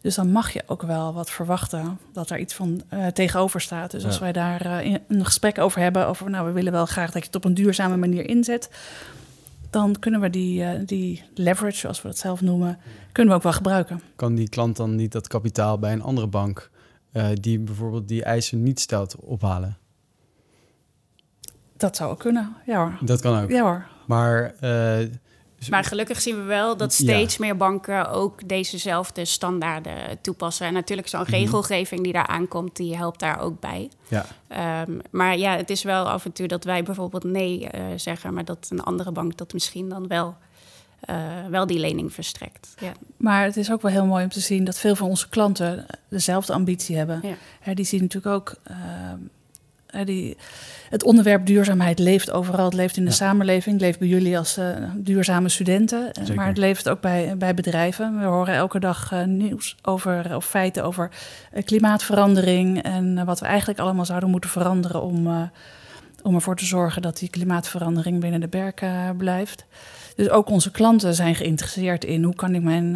Dus 0.01 0.15
dan 0.15 0.31
mag 0.31 0.53
je 0.53 0.63
ook 0.65 0.81
wel 0.81 1.13
wat 1.13 1.31
verwachten 1.31 1.99
dat 2.13 2.29
er 2.29 2.39
iets 2.39 2.53
van 2.53 2.81
tegenover 3.13 3.61
staat. 3.61 3.91
Dus 3.91 4.05
als 4.05 4.19
wij 4.19 4.31
daar 4.31 4.83
een 5.07 5.25
gesprek 5.25 5.57
over 5.57 5.81
hebben, 5.81 6.07
over 6.07 6.29
nou, 6.29 6.45
we 6.45 6.51
willen 6.51 6.71
wel 6.71 6.85
graag 6.85 7.11
dat 7.11 7.21
je 7.21 7.27
het 7.27 7.35
op 7.35 7.45
een 7.45 7.53
duurzame 7.53 7.97
manier 7.97 8.29
inzet. 8.29 8.69
Dan 9.69 9.99
kunnen 9.99 10.21
we 10.21 10.29
die, 10.29 10.85
die 10.85 11.23
leverage, 11.33 11.77
zoals 11.77 12.01
we 12.01 12.07
dat 12.07 12.17
zelf 12.17 12.41
noemen, 12.41 12.77
kunnen 13.11 13.31
we 13.31 13.37
ook 13.37 13.43
wel 13.43 13.53
gebruiken. 13.53 14.01
Kan 14.15 14.35
die 14.35 14.49
klant 14.49 14.77
dan 14.77 14.95
niet 14.95 15.11
dat 15.11 15.27
kapitaal 15.27 15.79
bij 15.79 15.93
een 15.93 16.01
andere 16.01 16.27
bank, 16.27 16.69
die 17.33 17.59
bijvoorbeeld 17.59 18.07
die 18.07 18.23
eisen 18.23 18.63
niet 18.63 18.79
stelt, 18.79 19.15
ophalen? 19.15 19.77
Dat 21.77 21.95
zou 21.95 22.11
ook 22.11 22.19
kunnen, 22.19 22.55
ja 22.65 22.77
hoor. 22.77 22.97
Dat 23.01 23.21
kan 23.21 23.43
ook. 23.43 23.49
Ja 23.49 23.61
hoor. 23.61 23.85
Maar, 24.05 24.53
uh, 24.61 25.09
maar 25.69 25.83
gelukkig 25.83 26.21
zien 26.21 26.35
we 26.35 26.43
wel 26.43 26.77
dat 26.77 26.93
steeds 26.93 27.37
meer 27.37 27.57
banken 27.57 28.09
ook 28.09 28.47
dezezelfde 28.47 29.25
standaarden 29.25 30.21
toepassen. 30.21 30.67
En 30.67 30.73
natuurlijk 30.73 31.07
zo'n 31.07 31.19
mm 31.19 31.33
regelgeving 31.33 32.03
die 32.03 32.13
daar 32.13 32.27
aankomt, 32.27 32.75
die 32.75 32.97
helpt 32.97 33.19
daar 33.19 33.39
ook 33.39 33.59
bij. 33.59 33.89
Ja. 34.07 34.25
Um, 34.87 35.01
maar 35.11 35.37
ja, 35.37 35.57
het 35.57 35.69
is 35.69 35.83
wel 35.83 36.09
af 36.09 36.25
en 36.25 36.31
toe 36.31 36.47
dat 36.47 36.63
wij 36.63 36.83
bijvoorbeeld 36.83 37.23
nee 37.23 37.59
uh, 37.59 37.81
zeggen, 37.95 38.33
maar 38.33 38.45
dat 38.45 38.67
een 38.69 38.83
andere 38.83 39.11
bank 39.11 39.37
dat 39.37 39.53
misschien 39.53 39.89
dan 39.89 40.07
wel 40.07 40.35
uh, 41.09 41.45
wel 41.49 41.67
die 41.67 41.79
lening 41.79 42.13
verstrekt. 42.13 42.73
Ja. 42.79 42.91
Maar 43.17 43.43
het 43.43 43.57
is 43.57 43.71
ook 43.71 43.81
wel 43.81 43.91
heel 43.91 44.05
mooi 44.05 44.23
om 44.23 44.29
te 44.29 44.39
zien 44.39 44.63
dat 44.63 44.77
veel 44.77 44.95
van 44.95 45.07
onze 45.07 45.29
klanten 45.29 45.85
dezelfde 46.09 46.53
ambitie 46.53 46.97
hebben. 46.97 47.21
Ja. 47.63 47.73
die 47.73 47.85
zien 47.85 48.01
natuurlijk 48.01 48.35
ook 48.35 48.55
uh, 48.71 48.77
die, 50.03 50.37
het 50.89 51.03
onderwerp 51.03 51.45
duurzaamheid 51.45 51.99
leeft 51.99 52.31
overal. 52.31 52.65
Het 52.65 52.73
leeft 52.73 52.97
in 52.97 53.05
de 53.05 53.11
samenleving. 53.11 53.75
Het 53.75 53.85
leeft 53.85 53.99
bij 53.99 54.07
jullie 54.07 54.37
als 54.37 54.57
uh, 54.57 54.65
duurzame 54.95 55.49
studenten. 55.49 56.11
Eh, 56.11 56.13
Zeker. 56.13 56.35
Maar 56.35 56.47
het 56.47 56.57
leeft 56.57 56.89
ook 56.89 57.01
bij, 57.01 57.37
bij 57.37 57.53
bedrijven. 57.53 58.19
We 58.19 58.25
horen 58.25 58.53
elke 58.53 58.79
dag 58.79 59.11
uh, 59.13 59.23
nieuws 59.23 59.75
over, 59.81 60.35
of 60.35 60.45
feiten 60.45 60.83
over 60.83 61.11
klimaatverandering. 61.63 62.83
En 62.83 63.25
wat 63.25 63.39
we 63.39 63.45
eigenlijk 63.45 63.79
allemaal 63.79 64.05
zouden 64.05 64.29
moeten 64.29 64.49
veranderen 64.49 65.01
om, 65.01 65.49
om 66.23 66.35
ervoor 66.35 66.55
te 66.55 66.65
zorgen 66.65 67.01
dat 67.01 67.17
die 67.17 67.29
klimaatverandering 67.29 68.19
binnen 68.19 68.39
de 68.39 68.47
berken 68.47 69.17
blijft. 69.17 69.65
Dus 70.15 70.29
ook 70.29 70.49
onze 70.49 70.71
klanten 70.71 71.15
zijn 71.15 71.35
geïnteresseerd 71.35 72.03
in 72.03 72.23
hoe 72.23 72.35
kan 72.35 72.55
ik 72.55 72.61
mijn, 72.61 72.91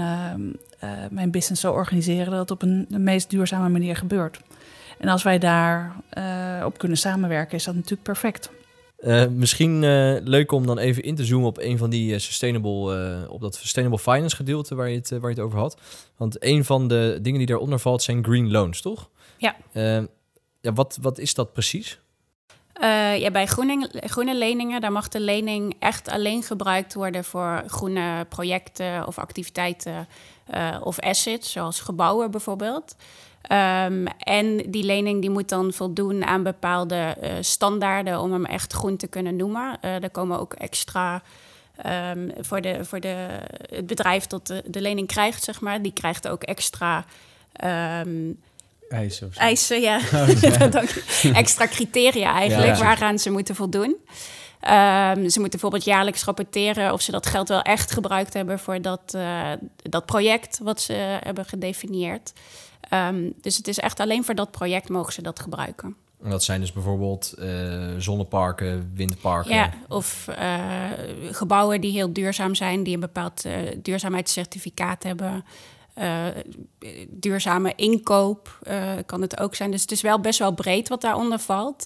mijn 1.09 1.31
business 1.31 1.61
zo 1.61 1.71
organiseren 1.71 2.31
dat 2.31 2.39
het 2.39 2.51
op 2.51 2.61
een 2.61 2.85
de 2.89 2.99
meest 2.99 3.29
duurzame 3.29 3.69
manier 3.69 3.95
gebeurt. 3.95 4.39
En 4.99 5.07
als 5.07 5.23
wij 5.23 5.37
daar 5.37 5.95
uh, 6.17 6.65
op 6.65 6.77
kunnen 6.77 6.97
samenwerken, 6.97 7.57
is 7.57 7.63
dat 7.63 7.75
natuurlijk 7.75 8.03
perfect. 8.03 8.49
Uh, 8.99 9.27
misschien 9.27 9.83
uh, 9.83 10.15
leuk 10.23 10.51
om 10.51 10.65
dan 10.65 10.77
even 10.77 11.03
in 11.03 11.15
te 11.15 11.25
zoomen 11.25 11.47
op 11.47 11.57
een 11.57 11.77
van 11.77 11.89
die 11.89 12.19
sustainable, 12.19 13.27
op 13.29 13.41
dat 13.41 13.55
sustainable 13.55 13.99
finance 13.99 14.35
gedeelte 14.35 14.75
waar 14.75 14.89
je, 14.89 14.95
het, 14.95 15.09
waar 15.09 15.29
je 15.29 15.35
het 15.35 15.39
over 15.39 15.59
had. 15.59 15.77
Want 16.17 16.43
een 16.43 16.65
van 16.65 16.87
de 16.87 17.19
dingen 17.21 17.37
die 17.37 17.47
daaronder 17.47 17.79
valt 17.79 18.01
zijn 18.01 18.23
green 18.23 18.51
loans, 18.51 18.81
toch? 18.81 19.09
Ja. 19.37 19.55
ja 20.61 20.73
wat, 20.73 20.97
wat 21.01 21.17
is 21.17 21.33
dat 21.33 21.53
precies? 21.53 21.99
ja, 23.17 23.31
bij 23.31 23.45
groene, 23.45 23.89
groene 23.93 24.37
leningen, 24.37 24.81
daar 24.81 24.91
mag 24.91 25.07
de 25.07 25.19
lening 25.19 25.75
echt 25.79 26.09
alleen 26.09 26.43
gebruikt 26.43 26.93
worden 26.93 27.23
voor 27.23 27.63
groene 27.67 28.25
projecten 28.29 29.07
of 29.07 29.17
activiteiten 29.17 30.07
of 30.83 30.99
assets, 30.99 31.51
zoals 31.51 31.79
gebouwen 31.79 32.31
bijvoorbeeld. 32.31 32.95
Um, 33.51 34.07
en 34.07 34.57
die 34.71 34.83
lening 34.83 35.21
die 35.21 35.29
moet 35.29 35.49
dan 35.49 35.73
voldoen 35.73 36.25
aan 36.25 36.43
bepaalde 36.43 37.17
uh, 37.23 37.29
standaarden 37.41 38.19
om 38.19 38.31
hem 38.31 38.45
echt 38.45 38.73
groen 38.73 38.97
te 38.97 39.07
kunnen 39.07 39.35
noemen. 39.35 39.77
Uh, 39.81 40.03
er 40.03 40.09
komen 40.09 40.39
ook 40.39 40.53
extra 40.53 41.21
um, 41.85 42.31
voor, 42.39 42.61
de, 42.61 42.85
voor 42.85 42.99
de, 42.99 43.27
het 43.69 43.87
bedrijf 43.87 44.27
dat 44.27 44.47
de, 44.47 44.63
de, 44.65 44.81
lening 44.81 45.07
krijgt, 45.07 45.43
zeg 45.43 45.61
maar. 45.61 45.81
Die 45.81 45.93
krijgt 45.93 46.27
ook 46.27 46.43
extra. 46.43 47.05
Um, 47.63 48.39
eisen, 48.89 49.27
of 49.27 49.33
zo. 49.33 49.39
eisen, 49.39 49.81
ja. 49.81 49.97
Oh, 50.13 51.35
extra 51.43 51.67
criteria 51.67 52.33
eigenlijk 52.33 52.77
ja, 52.77 52.83
waaraan 52.83 53.19
ze 53.19 53.31
moeten 53.31 53.55
voldoen. 53.55 53.95
Um, 54.61 55.29
ze 55.29 55.39
moeten 55.39 55.49
bijvoorbeeld 55.49 55.83
jaarlijks 55.83 56.23
rapporteren 56.23 56.93
of 56.93 57.01
ze 57.01 57.11
dat 57.11 57.25
geld 57.25 57.47
wel 57.47 57.61
echt 57.61 57.91
gebruikt 57.91 58.33
hebben 58.33 58.59
voor 58.59 58.81
dat, 58.81 59.13
uh, 59.15 59.51
dat 59.75 60.05
project 60.05 60.59
wat 60.63 60.81
ze 60.81 60.93
hebben 61.23 61.45
gedefinieerd. 61.45 62.33
Um, 62.93 63.33
dus 63.41 63.57
het 63.57 63.67
is 63.67 63.79
echt 63.79 63.99
alleen 63.99 64.23
voor 64.23 64.35
dat 64.35 64.51
project 64.51 64.89
mogen 64.89 65.13
ze 65.13 65.21
dat 65.21 65.39
gebruiken. 65.39 65.95
En 66.23 66.29
dat 66.29 66.43
zijn 66.43 66.59
dus 66.59 66.73
bijvoorbeeld 66.73 67.33
uh, 67.39 67.87
zonneparken, 67.97 68.91
windparken. 68.95 69.55
Ja, 69.55 69.73
of 69.87 70.27
uh, 70.29 70.89
gebouwen 71.31 71.81
die 71.81 71.91
heel 71.91 72.13
duurzaam 72.13 72.55
zijn, 72.55 72.83
die 72.83 72.93
een 72.93 72.99
bepaald 72.99 73.45
uh, 73.45 73.53
duurzaamheidscertificaat 73.81 75.03
hebben. 75.03 75.45
duurzame 77.07 77.73
inkoop 77.75 78.59
kan 79.05 79.21
het 79.21 79.39
ook 79.39 79.55
zijn. 79.55 79.71
Dus 79.71 79.81
het 79.81 79.91
is 79.91 80.01
wel 80.01 80.19
best 80.19 80.39
wel 80.39 80.51
breed 80.51 80.89
wat 80.89 81.01
daaronder 81.01 81.39
valt. 81.39 81.85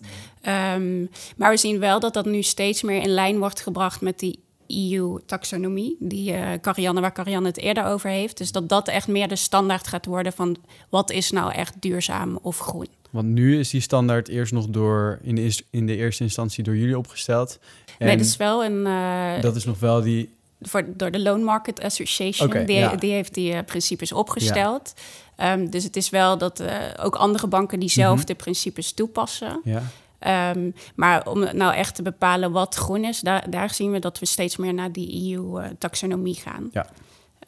Um, 0.75 1.09
maar 1.37 1.49
we 1.49 1.57
zien 1.57 1.79
wel 1.79 1.99
dat 1.99 2.13
dat 2.13 2.25
nu 2.25 2.41
steeds 2.41 2.81
meer 2.81 3.01
in 3.01 3.09
lijn 3.09 3.39
wordt 3.39 3.61
gebracht 3.61 4.01
met 4.01 4.19
die 4.19 4.42
EU-taxonomie, 4.67 5.95
die 5.99 6.31
uh, 6.31 6.51
Carianne, 6.61 7.01
waar 7.01 7.13
Carianne 7.13 7.47
het 7.47 7.57
eerder 7.57 7.85
over 7.85 8.09
heeft. 8.09 8.37
Dus 8.37 8.51
dat 8.51 8.69
dat 8.69 8.87
echt 8.87 9.07
meer 9.07 9.27
de 9.27 9.35
standaard 9.35 9.87
gaat 9.87 10.05
worden 10.05 10.33
van 10.33 10.57
wat 10.89 11.11
is 11.11 11.31
nou 11.31 11.51
echt 11.51 11.73
duurzaam 11.79 12.39
of 12.41 12.59
groen. 12.59 12.87
Want 13.09 13.27
nu 13.27 13.59
is 13.59 13.69
die 13.69 13.81
standaard 13.81 14.27
eerst 14.27 14.53
nog 14.53 14.67
door 14.67 15.19
in 15.21 15.35
de, 15.35 15.63
in 15.69 15.85
de 15.85 15.95
eerste 15.95 16.23
instantie 16.23 16.63
door 16.63 16.77
jullie 16.77 16.97
opgesteld. 16.97 17.59
En 17.97 18.07
nee, 18.07 18.17
dat 18.17 18.25
is 18.25 18.37
wel 18.37 18.65
een. 18.65 18.85
Uh, 18.85 19.41
dat 19.41 19.55
is 19.55 19.65
nog 19.65 19.79
wel 19.79 20.01
die. 20.01 20.29
Voor, 20.61 20.85
door 20.97 21.11
de 21.11 21.19
Loan 21.19 21.43
Market 21.43 21.81
Association. 21.81 22.47
Okay, 22.47 22.65
die, 22.65 22.75
ja. 22.75 22.95
die, 22.95 23.11
heeft 23.11 23.33
die 23.33 23.53
uh, 23.53 23.59
principes 23.65 24.11
opgesteld. 24.11 24.93
Ja. 25.37 25.53
Um, 25.53 25.69
dus 25.69 25.83
het 25.83 25.95
is 25.95 26.09
wel 26.09 26.37
dat 26.37 26.63
ook 26.99 27.15
andere 27.15 27.47
banken 27.47 27.79
diezelfde 27.79 28.21
mm 28.21 28.27
-hmm. 28.27 28.43
principes 28.43 28.91
toepassen. 28.91 29.61
Ja. 29.63 29.83
Um, 30.27 30.73
maar 30.95 31.27
om 31.27 31.39
nou 31.39 31.73
echt 31.73 31.95
te 31.95 32.01
bepalen 32.01 32.51
wat 32.51 32.75
groen 32.75 33.05
is, 33.05 33.19
daar, 33.19 33.49
daar 33.49 33.73
zien 33.73 33.91
we 33.91 33.99
dat 33.99 34.19
we 34.19 34.25
steeds 34.25 34.57
meer 34.57 34.73
naar 34.73 34.91
die 34.91 35.35
EU-taxonomie 35.35 36.35
gaan. 36.35 36.69
Ja. 36.71 36.89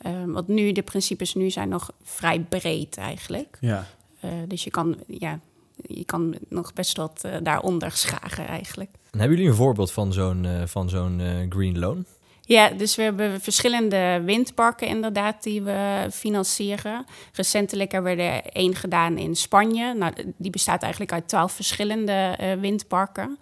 Um, 0.06 0.32
want 0.32 0.48
nu, 0.48 0.72
de 0.72 0.82
principes 0.82 1.34
nu 1.34 1.50
zijn 1.50 1.70
nog 1.70 1.92
vrij 2.04 2.40
breed 2.40 2.98
eigenlijk. 2.98 3.58
Ja. 3.60 3.86
Uh, 4.26 4.32
dus 4.48 4.64
je 4.64 4.70
kan, 4.70 4.96
ja, 5.08 5.40
je 5.88 6.06
kan 6.06 6.36
nog 6.50 6.74
best 6.74 6.98
wat 6.98 7.22
uh, 7.26 7.36
daaronder 7.44 7.92
schagen 7.92 8.48
eigenlijk. 8.48 8.90
En 9.12 9.20
hebben 9.20 9.38
jullie 9.38 9.52
een 9.52 9.58
voorbeeld 9.58 9.92
van 9.92 10.14
zo'n 10.14 10.44
uh, 10.44 10.66
van 10.66 10.90
zo'n 10.90 11.22
green 11.50 11.80
loan? 11.80 12.06
Ja, 12.48 12.70
dus 12.70 12.96
we 12.96 13.02
hebben 13.02 13.42
verschillende 13.42 14.22
windparken 14.26 14.88
inderdaad 14.88 15.44
die 15.44 15.62
we 15.62 16.08
financieren. 16.12 17.06
Recentelijk 17.34 17.92
hebben 17.92 18.16
we 18.16 18.22
er 18.22 18.46
één 18.46 18.76
gedaan 18.76 19.18
in 19.18 19.36
Spanje. 19.36 19.94
Nou, 19.94 20.14
die 20.38 20.52
bestaat 20.52 20.82
eigenlijk 20.82 21.12
uit 21.12 21.28
twaalf 21.28 21.52
verschillende 21.52 22.38
uh, 22.42 22.54
windparken. 22.54 23.40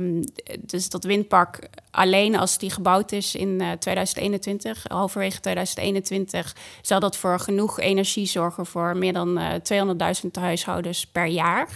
Um, 0.00 0.24
dus 0.60 0.88
dat 0.90 1.04
windpark 1.04 1.68
alleen 1.90 2.36
als 2.36 2.58
die 2.58 2.70
gebouwd 2.70 3.12
is 3.12 3.34
in 3.34 3.48
uh, 3.48 3.72
2021, 3.72 4.84
halverwege 4.88 5.40
2021, 5.40 6.56
zal 6.82 7.00
dat 7.00 7.16
voor 7.16 7.40
genoeg 7.40 7.80
energie 7.80 8.26
zorgen 8.26 8.66
voor 8.66 8.96
meer 8.96 9.12
dan 9.12 9.38
uh, 9.38 10.14
200.000 10.22 10.30
huishoudens 10.30 11.06
per 11.06 11.26
jaar. 11.26 11.68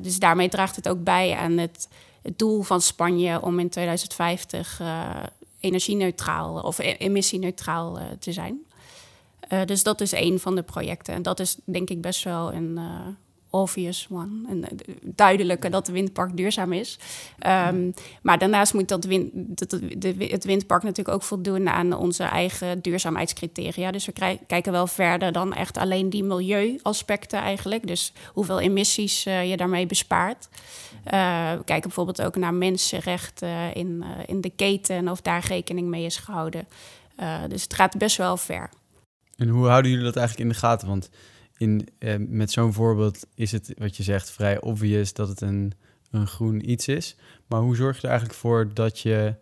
Dus 0.00 0.18
daarmee 0.18 0.48
draagt 0.48 0.76
het 0.76 0.88
ook 0.88 1.04
bij 1.04 1.36
aan 1.36 1.58
het 1.58 1.88
het 2.26 2.38
doel 2.38 2.62
van 2.62 2.80
Spanje 2.80 3.42
om 3.42 3.58
in 3.58 3.68
2050 3.68 4.80
uh, 4.80 5.10
eh, 5.10 5.24
energie-neutraal 5.60 6.60
of 6.60 6.78
e-, 6.78 6.96
emissieneutraal 6.98 7.98
uh, 7.98 8.04
te 8.18 8.32
zijn. 8.32 8.58
Uh, 9.52 9.64
dus 9.64 9.82
dat 9.82 10.00
is 10.00 10.12
een 10.12 10.38
van 10.38 10.54
de 10.54 10.62
projecten. 10.62 11.14
En 11.14 11.22
dat 11.22 11.40
is 11.40 11.56
denk 11.64 11.90
ik 11.90 12.00
best 12.00 12.24
wel 12.24 12.52
een 12.52 12.78
obvious 13.56 14.06
one. 14.10 14.48
Een 14.48 14.66
duidelijke 15.02 15.68
dat 15.68 15.86
de 15.86 15.92
windpark 15.92 16.36
duurzaam 16.36 16.72
is. 16.72 16.98
Um, 17.46 17.94
maar 18.22 18.38
daarnaast 18.38 18.74
moet 18.74 18.88
dat, 18.88 19.04
wind, 19.04 19.30
dat 19.34 19.70
de, 19.70 20.14
het 20.18 20.44
windpark 20.44 20.82
natuurlijk 20.82 21.16
ook 21.16 21.22
voldoen 21.22 21.68
aan 21.68 21.92
onze 21.92 22.24
eigen 22.24 22.80
duurzaamheidscriteria. 22.80 23.90
Dus 23.90 24.06
we 24.06 24.38
kijken 24.46 24.72
wel 24.72 24.86
verder 24.86 25.32
dan 25.32 25.54
echt 25.54 25.76
alleen 25.76 26.10
die 26.10 26.24
milieuaspecten 26.24 27.38
eigenlijk. 27.38 27.86
Dus 27.86 28.12
hoeveel 28.32 28.60
emissies 28.60 29.22
je 29.22 29.56
daarmee 29.56 29.86
bespaart. 29.86 30.48
Uh, 31.12 31.52
we 31.52 31.64
kijken 31.64 31.82
bijvoorbeeld 31.82 32.22
ook 32.22 32.36
naar 32.36 32.54
mensenrechten 32.54 33.74
in, 33.74 34.04
uh, 34.04 34.08
in 34.26 34.40
de 34.40 34.50
keten 34.50 35.08
of 35.08 35.20
daar 35.20 35.44
rekening 35.48 35.88
mee 35.88 36.04
is 36.04 36.16
gehouden. 36.16 36.68
Dus 37.48 37.62
het 37.62 37.74
gaat 37.74 37.98
best 37.98 38.16
wel 38.16 38.36
ver. 38.36 38.70
En 39.36 39.48
hoe 39.48 39.66
houden 39.66 39.90
jullie 39.90 40.06
dat 40.06 40.16
eigenlijk 40.16 40.48
in 40.48 40.54
de 40.54 40.60
gaten? 40.60 40.88
Want 40.88 41.10
in, 41.56 41.88
met 42.18 42.50
zo'n 42.50 42.72
voorbeeld 42.72 43.26
is 43.34 43.52
het, 43.52 43.74
wat 43.78 43.96
je 43.96 44.02
zegt, 44.02 44.30
vrij 44.30 44.60
obvious 44.60 45.12
dat 45.12 45.28
het 45.28 45.40
een, 45.40 45.72
een 46.10 46.26
groen 46.26 46.70
iets 46.70 46.88
is. 46.88 47.16
Maar 47.46 47.60
hoe 47.60 47.76
zorg 47.76 47.96
je 47.96 48.02
er 48.02 48.08
eigenlijk 48.08 48.38
voor 48.38 48.74
dat, 48.74 49.00
je, 49.00 49.34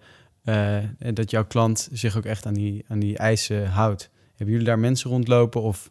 dat 1.12 1.30
jouw 1.30 1.46
klant 1.46 1.88
zich 1.92 2.16
ook 2.16 2.24
echt 2.24 2.46
aan 2.46 2.54
die, 2.54 2.84
aan 2.88 2.98
die 2.98 3.16
eisen 3.16 3.66
houdt? 3.66 4.10
Hebben 4.28 4.54
jullie 4.54 4.66
daar 4.66 4.78
mensen 4.78 5.10
rondlopen 5.10 5.62
of 5.62 5.90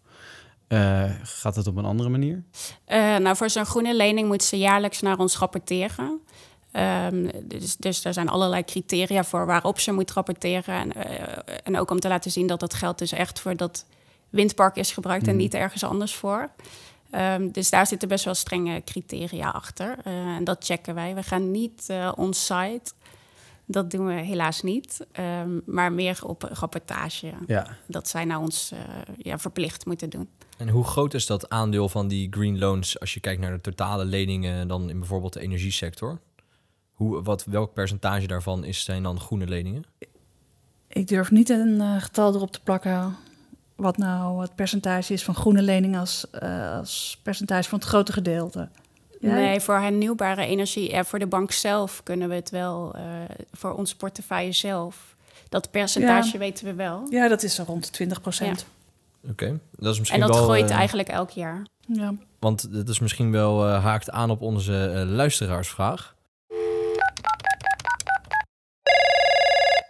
uh, 0.68 1.12
gaat 1.24 1.56
het 1.56 1.68
op 1.68 1.76
een 1.76 1.86
andere 1.86 2.10
manier? 2.10 2.44
Uh, 2.88 3.18
nou, 3.18 3.36
voor 3.36 3.50
zo'n 3.50 3.66
groene 3.66 3.96
lening 3.96 4.28
moeten 4.28 4.48
ze 4.48 4.58
jaarlijks 4.58 5.02
naar 5.02 5.20
ons 5.20 5.38
rapporteren. 5.38 6.22
Um, 7.12 7.30
dus, 7.44 7.76
dus 7.76 8.02
zijn 8.02 8.30
allerlei 8.30 8.64
criteria 8.64 9.24
voor 9.24 9.46
waarop 9.46 9.80
ze 9.80 9.92
moet 9.92 10.12
rapporteren. 10.12 10.76
En, 10.76 10.92
uh, 10.98 11.38
en 11.64 11.80
ook 11.80 11.92
om 11.92 12.00
te 12.00 12.08
laten 12.08 12.32
zien 12.32 12.48
dat 12.48 12.60
dat 12.60 12.74
geld 12.74 12.98
dus 12.98 13.12
echt 13.12 13.40
voor 13.40 13.56
dat 13.56 13.86
windpark 14.34 14.76
is 14.76 14.92
gebruikt 14.92 15.28
en 15.28 15.34
mm. 15.34 15.38
niet 15.38 15.54
ergens 15.54 15.84
anders 15.84 16.16
voor. 16.16 16.50
Um, 17.16 17.52
dus 17.52 17.70
daar 17.70 17.88
zitten 17.88 18.08
best 18.08 18.26
wel 18.26 18.34
strenge 18.34 18.82
criteria 18.86 19.50
achter. 19.50 19.98
en 20.04 20.44
dat 20.44 20.66
checken 20.66 20.96
wij. 20.96 21.16
We 21.16 21.24
gaan 21.24 21.52
niet 21.52 21.94
on-site. 22.16 22.92
Dat 23.66 23.92
doen 23.92 24.06
we 24.06 24.14
helaas 24.14 24.62
niet. 24.62 25.08
Um, 25.20 25.62
maar 25.66 25.92
meer 25.92 26.20
op 26.24 26.44
rapportage. 26.44 27.34
Ja. 27.48 27.78
Dat 27.88 28.08
zij 28.08 28.26
nou 28.26 28.42
ons 28.42 28.72
ja, 29.18 29.40
verplicht 29.40 29.86
moeten 29.86 30.10
doen. 30.10 30.30
En 30.58 30.70
hoe 30.70 30.84
groot 30.84 31.14
is 31.14 31.26
dat 31.26 31.50
aandeel 31.50 31.90
van 31.90 32.08
die 32.08 32.28
green 32.30 32.60
loans 32.60 33.00
als 33.00 33.14
je 33.14 33.20
kijkt 33.20 33.42
naar 33.42 33.52
de 33.52 33.62
totale 33.62 34.06
leningen 34.06 34.68
dan 34.68 34.90
in 34.90 35.00
bijvoorbeeld 35.00 35.34
de 35.34 35.40
energiesector? 35.40 36.20
Hoe, 36.94 37.24
wat, 37.24 37.44
welk 37.44 37.74
percentage 37.74 38.28
daarvan 38.28 38.64
is, 38.64 38.84
zijn 38.84 39.04
dan 39.04 39.20
groene 39.20 39.48
leningen? 39.48 39.84
Ik 40.88 41.08
durf 41.08 41.32
niet 41.32 41.50
een 41.50 41.76
uh, 41.76 42.02
getal 42.02 42.36
erop 42.36 42.52
te 42.52 42.62
plakken 42.62 43.16
wat 43.76 43.98
nou 43.98 44.42
het 44.42 44.56
percentage 44.56 45.14
is 45.14 45.24
van 45.24 45.36
groene 45.36 45.62
leningen 45.62 46.00
als, 46.00 46.26
uh, 46.44 46.78
als 46.78 47.20
percentage 47.24 47.70
van 47.70 47.80
het 47.80 47.88
grote 47.88 48.12
gedeelte. 48.12 48.70
Nee, 49.20 49.60
voor 49.60 49.76
hernieuwbare 49.76 50.46
energie, 50.46 50.92
ja, 50.92 51.04
voor 51.04 51.20
de 51.20 51.28
bank 51.28 51.52
zelf 51.52 52.04
kunnen 52.04 52.30
we 52.30 52.36
het 52.36 52.50
wel, 52.50 52.96
uh, 52.96 53.02
voor 53.52 53.74
onze 53.74 53.96
portefeuille 53.96 54.52
zelf. 54.52 55.16
Dat 55.50 55.72
percentage 55.72 56.38
weten 56.38 56.66
we 56.66 56.74
wel. 56.74 57.08
Ja, 57.10 57.28
dat 57.28 57.44
is 57.44 57.60
rond 57.60 57.94
20 57.94 58.22
procent. 58.22 58.66
Oké, 59.30 59.60
dat 59.76 59.94
is 59.94 60.00
misschien 60.00 60.22
En 60.22 60.28
dat 60.28 60.36
wel, 60.36 60.46
groeit 60.46 60.70
eigenlijk 60.70 61.08
elk 61.08 61.30
jaar. 61.30 61.66
Ja. 61.88 62.14
Want 62.40 62.74
dat 62.74 62.90
is 62.90 63.00
misschien 63.00 63.32
wel 63.32 63.68
uh, 63.68 63.84
haakt 63.84 64.10
aan 64.10 64.30
op 64.30 64.42
onze 64.42 64.94
uh, 64.96 65.16
luisteraarsvraag. 65.16 66.16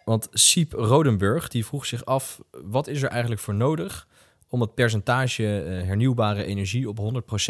Want 0.05 0.27
Siep 0.31 0.73
Rodenburg 0.73 1.47
die 1.47 1.65
vroeg 1.65 1.85
zich 1.85 2.05
af: 2.05 2.41
wat 2.51 2.87
is 2.87 3.01
er 3.01 3.09
eigenlijk 3.09 3.41
voor 3.41 3.55
nodig 3.55 4.07
om 4.47 4.61
het 4.61 4.73
percentage 4.73 5.43
uh, 5.43 5.87
hernieuwbare 5.87 6.43
energie 6.43 6.89
op 6.89 6.99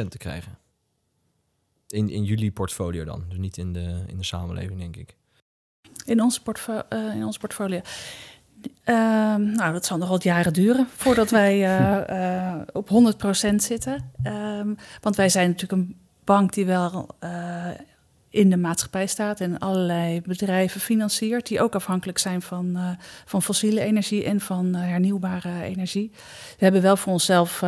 100% 0.04 0.08
te 0.08 0.18
krijgen? 0.18 0.58
In, 1.88 2.10
in 2.10 2.24
jullie 2.24 2.52
portfolio 2.52 3.04
dan, 3.04 3.26
dus 3.30 3.38
niet 3.38 3.58
in 3.58 3.74
de, 3.74 4.04
in 4.08 4.18
de 4.18 4.24
samenleving, 4.24 4.80
denk 4.80 4.96
ik. 4.96 5.16
In 6.06 6.22
ons, 6.22 6.40
portfo 6.40 6.82
in 6.90 7.26
ons 7.26 7.38
portfolio. 7.38 7.82
Ehm, 8.84 9.52
nou, 9.52 9.74
dat 9.74 9.86
zal 9.86 9.98
nog 9.98 10.10
wat 10.10 10.24
jaren 10.24 10.54
duren 10.54 10.88
voordat 10.96 11.30
wij 11.42 11.80
uh, 11.80 12.02
uh, 12.10 12.62
op 12.72 12.90
100% 13.52 13.56
zitten. 13.56 14.12
Um, 14.24 14.76
want 15.02 15.16
wij 15.16 15.30
zijn 15.30 15.50
natuurlijk 15.50 15.82
een 15.82 15.98
bank 16.24 16.54
die 16.54 16.66
wel 16.66 17.16
in 18.34 18.50
de 18.50 18.58
maatschappij 18.58 19.08
staat 19.08 19.40
en 19.40 19.60
allerlei 19.60 20.22
bedrijven 20.22 20.82
financiert, 20.82 21.48
die 21.48 21.62
ook 21.62 21.76
afhankelijk 21.76 22.18
zijn 22.18 22.42
van, 22.42 22.78
van 23.26 23.42
fossiele 23.42 23.82
energie 23.82 24.24
en 24.24 24.40
van 24.40 24.74
hernieuwbare 24.74 25.62
energie. 25.62 26.12
We 26.58 26.64
hebben 26.64 26.82
wel 26.82 26.98
voor 26.98 27.14
onszelf 27.14 27.62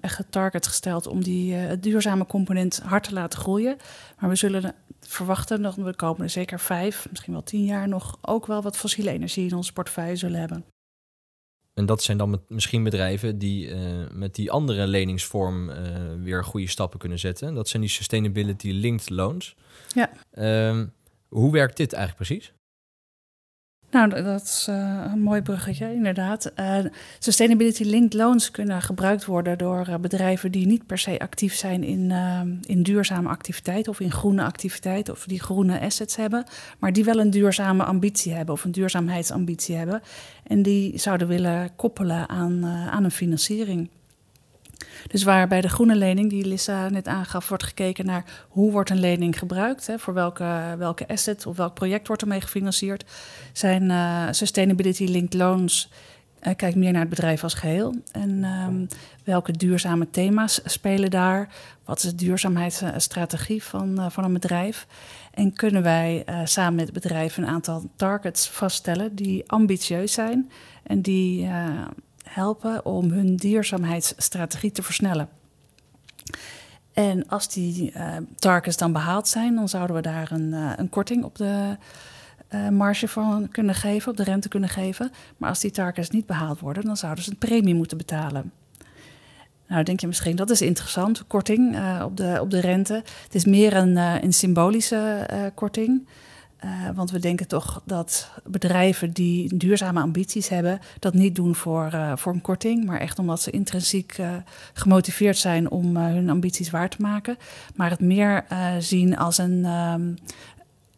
echt 0.00 0.18
het 0.18 0.32
target 0.32 0.66
gesteld 0.66 1.06
om 1.06 1.22
die 1.22 1.78
duurzame 1.80 2.26
component 2.26 2.80
hard 2.84 3.04
te 3.04 3.14
laten 3.14 3.38
groeien. 3.38 3.76
Maar 4.18 4.30
we 4.30 4.36
zullen 4.36 4.74
verwachten 5.00 5.62
dat 5.62 5.74
we 5.74 5.84
de 5.84 5.96
komende 5.96 6.28
zeker 6.28 6.60
vijf, 6.60 7.06
misschien 7.10 7.32
wel 7.32 7.42
tien 7.42 7.64
jaar 7.64 7.88
nog 7.88 8.18
ook 8.20 8.46
wel 8.46 8.62
wat 8.62 8.76
fossiele 8.76 9.10
energie 9.10 9.48
in 9.48 9.56
onze 9.56 9.72
portefeuille 9.72 10.16
zullen 10.16 10.40
hebben. 10.40 10.64
En 11.80 11.86
dat 11.86 12.02
zijn 12.02 12.18
dan 12.18 12.42
misschien 12.48 12.82
bedrijven 12.82 13.38
die 13.38 13.68
uh, 13.68 13.78
met 14.12 14.34
die 14.34 14.50
andere 14.50 14.86
leningsvorm 14.86 15.68
uh, 15.68 15.76
weer 16.22 16.44
goede 16.44 16.68
stappen 16.68 16.98
kunnen 16.98 17.18
zetten. 17.18 17.54
Dat 17.54 17.68
zijn 17.68 17.82
die 17.82 17.90
sustainability 17.90 18.70
linked 18.70 19.10
loans. 19.10 19.56
Ja. 19.94 20.10
Uh, 20.34 20.82
hoe 21.28 21.52
werkt 21.52 21.76
dit 21.76 21.92
eigenlijk 21.92 22.26
precies? 22.26 22.52
Nou, 23.90 24.22
dat 24.22 24.42
is 24.42 24.66
uh, 24.70 25.04
een 25.12 25.22
mooi 25.22 25.42
bruggetje, 25.42 25.94
inderdaad. 25.94 26.52
Uh, 26.56 26.78
sustainability 27.18 27.82
linked 27.82 28.14
loans 28.14 28.50
kunnen 28.50 28.82
gebruikt 28.82 29.24
worden 29.24 29.58
door 29.58 29.86
uh, 29.88 29.94
bedrijven 29.96 30.52
die 30.52 30.66
niet 30.66 30.86
per 30.86 30.98
se 30.98 31.18
actief 31.18 31.54
zijn 31.54 31.84
in, 31.84 32.10
in 32.66 32.82
duurzame 32.82 33.28
activiteit 33.28 33.88
of 33.88 34.00
in 34.00 34.10
groene 34.10 34.42
activiteit 34.42 35.08
of 35.08 35.24
die 35.24 35.40
groene 35.40 35.80
assets 35.80 36.16
hebben, 36.16 36.44
maar 36.78 36.92
die 36.92 37.04
wel 37.04 37.20
een 37.20 37.30
duurzame 37.30 37.84
ambitie 37.84 38.32
hebben 38.32 38.54
of 38.54 38.64
een 38.64 38.72
duurzaamheidsambitie 38.72 39.76
hebben. 39.76 40.02
En 40.46 40.62
die 40.62 40.98
zouden 40.98 41.28
willen 41.28 41.70
koppelen 41.76 42.28
aan, 42.28 42.64
aan 42.66 43.04
een 43.04 43.10
financiering. 43.10 43.88
Dus 45.06 45.22
waar 45.22 45.48
bij 45.48 45.60
de 45.60 45.68
groene 45.68 45.96
lening, 45.96 46.30
die 46.30 46.46
Lissa 46.46 46.88
net 46.88 47.06
aangaf, 47.06 47.48
wordt 47.48 47.64
gekeken 47.64 48.06
naar 48.06 48.24
hoe 48.48 48.72
wordt 48.72 48.90
een 48.90 49.00
lening 49.00 49.38
gebruikt, 49.38 49.86
hè, 49.86 49.98
voor 49.98 50.14
welke, 50.14 50.74
welke 50.78 51.08
asset 51.08 51.46
of 51.46 51.56
welk 51.56 51.74
project 51.74 52.06
wordt 52.06 52.22
ermee 52.22 52.40
gefinancierd, 52.40 53.04
zijn 53.52 53.82
uh, 53.82 54.26
sustainability 54.30 55.04
linked 55.04 55.34
loans. 55.34 55.90
Uh, 56.42 56.54
kijkt 56.56 56.76
meer 56.76 56.92
naar 56.92 57.00
het 57.00 57.10
bedrijf 57.10 57.42
als 57.42 57.54
geheel. 57.54 57.94
En 58.12 58.44
um, 58.44 58.86
welke 59.24 59.52
duurzame 59.52 60.10
thema's 60.10 60.60
spelen 60.64 61.10
daar? 61.10 61.48
Wat 61.84 61.96
is 61.96 62.10
de 62.10 62.14
duurzaamheidsstrategie 62.14 63.62
van, 63.62 63.98
uh, 63.98 64.10
van 64.10 64.24
een 64.24 64.32
bedrijf? 64.32 64.86
En 65.34 65.52
kunnen 65.52 65.82
wij 65.82 66.24
samen 66.44 66.74
met 66.74 66.92
bedrijf 66.92 67.36
een 67.36 67.46
aantal 67.46 67.90
targets 67.96 68.48
vaststellen 68.48 69.14
die 69.14 69.50
ambitieus 69.50 70.12
zijn 70.12 70.50
en 70.82 71.02
die 71.02 71.48
helpen 72.30 72.84
om 72.84 73.10
hun 73.10 73.36
duurzaamheidsstrategie 73.36 74.72
te 74.72 74.82
versnellen. 74.82 75.28
En 76.92 77.28
als 77.28 77.48
die 77.48 77.92
uh, 77.96 78.16
targets 78.36 78.76
dan 78.76 78.92
behaald 78.92 79.28
zijn, 79.28 79.54
dan 79.54 79.68
zouden 79.68 79.96
we 79.96 80.02
daar 80.02 80.30
een, 80.32 80.52
uh, 80.52 80.72
een 80.76 80.88
korting 80.88 81.24
op 81.24 81.36
de 81.36 81.76
uh, 82.50 82.68
marge 82.68 83.08
van 83.08 83.48
kunnen 83.48 83.74
geven, 83.74 84.10
op 84.10 84.16
de 84.16 84.24
rente 84.24 84.48
kunnen 84.48 84.68
geven. 84.68 85.10
Maar 85.36 85.48
als 85.48 85.60
die 85.60 85.70
targets 85.70 86.10
niet 86.10 86.26
behaald 86.26 86.60
worden, 86.60 86.84
dan 86.84 86.96
zouden 86.96 87.24
ze 87.24 87.30
een 87.30 87.38
premie 87.38 87.74
moeten 87.74 87.96
betalen. 87.96 88.52
Nou, 89.66 89.82
denk 89.82 90.00
je 90.00 90.06
misschien, 90.06 90.36
dat 90.36 90.50
is 90.50 90.62
interessant, 90.62 91.26
korting 91.26 91.78
op, 92.02 92.16
de, 92.16 92.38
op 92.40 92.50
de 92.50 92.60
rente. 92.60 92.94
Het 93.22 93.34
is 93.34 93.44
meer 93.44 93.76
een, 93.76 93.96
een 93.96 94.32
symbolische 94.32 95.28
korting. 95.54 96.06
Uh, 96.64 96.88
want 96.94 97.10
we 97.10 97.18
denken 97.18 97.46
toch 97.48 97.82
dat 97.84 98.30
bedrijven 98.44 99.12
die 99.12 99.56
duurzame 99.56 100.00
ambities 100.00 100.48
hebben, 100.48 100.80
dat 100.98 101.14
niet 101.14 101.34
doen 101.34 101.54
voor, 101.54 101.90
uh, 101.94 102.16
voor 102.16 102.32
een 102.32 102.40
korting, 102.40 102.84
maar 102.84 103.00
echt 103.00 103.18
omdat 103.18 103.40
ze 103.40 103.50
intrinsiek 103.50 104.18
uh, 104.18 104.30
gemotiveerd 104.72 105.36
zijn 105.36 105.70
om 105.70 105.96
hun 105.96 106.30
ambities 106.30 106.70
waar 106.70 106.88
te 106.88 106.96
maken. 107.00 107.36
Maar 107.74 107.90
het 107.90 108.00
meer 108.00 108.44
zien 108.78 109.16
als 109.16 109.38
een, 109.38 109.64
um, 109.64 110.18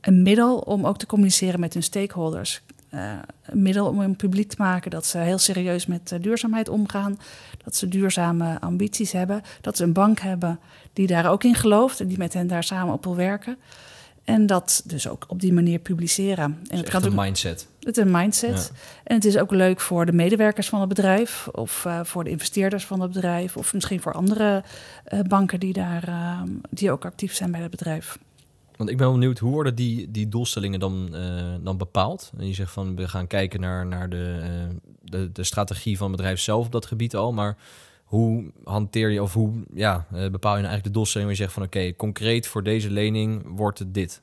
een 0.00 0.22
middel 0.22 0.58
om 0.58 0.86
ook 0.86 0.98
te 0.98 1.06
communiceren 1.06 1.60
met 1.60 1.74
hun 1.74 1.82
stakeholders. 1.82 2.62
een 2.90 3.62
middel 3.62 3.86
om 3.86 4.00
hun 4.00 4.16
publiek 4.16 4.48
te 4.48 4.56
maken 4.58 4.90
dat 4.90 5.06
ze 5.06 5.18
heel 5.18 5.38
serieus 5.38 5.86
met 5.86 6.16
duurzaamheid 6.20 6.68
omgaan, 6.68 7.18
dat 7.64 7.76
ze 7.76 7.88
duurzame 7.88 8.60
ambities 8.60 9.12
hebben, 9.12 9.42
dat 9.60 9.76
ze 9.76 9.84
een 9.84 9.92
bank 9.92 10.20
hebben 10.20 10.60
die 10.92 11.06
daar 11.06 11.30
ook 11.30 11.44
in 11.44 11.54
gelooft 11.54 12.00
en 12.00 12.06
die 12.06 12.18
met 12.18 12.32
hen 12.32 12.46
daar 12.46 12.64
samen 12.64 12.94
op 12.94 13.04
wil 13.04 13.16
werken. 13.16 13.56
En 14.24 14.46
dat 14.46 14.82
dus 14.84 15.08
ook 15.08 15.24
op 15.28 15.40
die 15.40 15.52
manier 15.52 15.78
publiceren. 15.78 16.58
En 16.68 16.76
het 16.78 16.90
gaat 16.90 17.04
een 17.04 17.14
mindset. 17.14 17.66
Het 17.80 17.96
is 17.96 18.04
een 18.04 18.10
mindset. 18.10 18.72
En 19.04 19.14
het 19.14 19.24
is 19.24 19.38
ook 19.38 19.50
leuk 19.50 19.80
voor 19.80 20.06
de 20.06 20.12
medewerkers 20.12 20.68
van 20.68 20.80
het 20.80 20.88
bedrijf, 20.88 21.48
of 21.48 21.84
uh, 21.86 22.00
voor 22.04 22.24
de 22.24 22.30
investeerders 22.30 22.84
van 22.84 23.00
het 23.00 23.12
bedrijf, 23.12 23.56
of 23.56 23.74
misschien 23.74 24.00
voor 24.00 24.12
andere 24.12 24.64
uh, 25.12 25.20
banken 25.20 25.60
die 25.60 25.72
daar 25.72 26.08
uh, 26.08 26.42
die 26.70 26.90
ook 26.90 27.04
actief 27.04 27.34
zijn 27.34 27.50
bij 27.50 27.60
het 27.60 27.70
bedrijf. 27.70 28.18
Want 28.76 28.90
ik 28.90 28.96
ben 28.96 29.06
wel 29.06 29.18
benieuwd, 29.18 29.38
hoe 29.38 29.52
worden 29.52 29.74
die, 29.74 30.10
die 30.10 30.28
doelstellingen 30.28 30.80
dan, 30.80 31.16
dan 31.62 31.76
bepaald? 31.76 32.32
En 32.38 32.46
je 32.46 32.54
zegt 32.54 32.72
van 32.72 32.96
we 32.96 33.08
gaan 33.08 33.26
kijken 33.26 33.60
naar, 33.60 33.86
naar 33.86 34.08
de, 34.08 34.42
de, 35.02 35.32
de 35.32 35.44
strategie 35.44 35.96
van 35.96 36.06
het 36.06 36.16
bedrijf 36.16 36.40
zelf 36.40 36.66
op 36.66 36.72
dat 36.72 36.86
gebied 36.86 37.16
al, 37.16 37.32
maar 37.32 37.56
hoe 38.12 38.44
hanteer 38.64 39.10
je 39.10 39.22
of 39.22 39.32
hoe 39.32 39.52
ja, 39.74 40.06
uh, 40.12 40.20
bepaal 40.30 40.56
je 40.56 40.62
nou 40.62 40.72
eigenlijk 40.72 40.84
de 40.84 40.90
doelstelling 40.90 41.28
waar 41.28 41.38
je 41.38 41.44
zegt 41.44 41.54
van 41.54 41.62
oké, 41.62 41.96
concreet 41.96 42.46
voor 42.46 42.62
deze 42.62 42.90
lening 42.90 43.42
wordt 43.46 43.78
het 43.78 43.94
dit? 43.94 44.22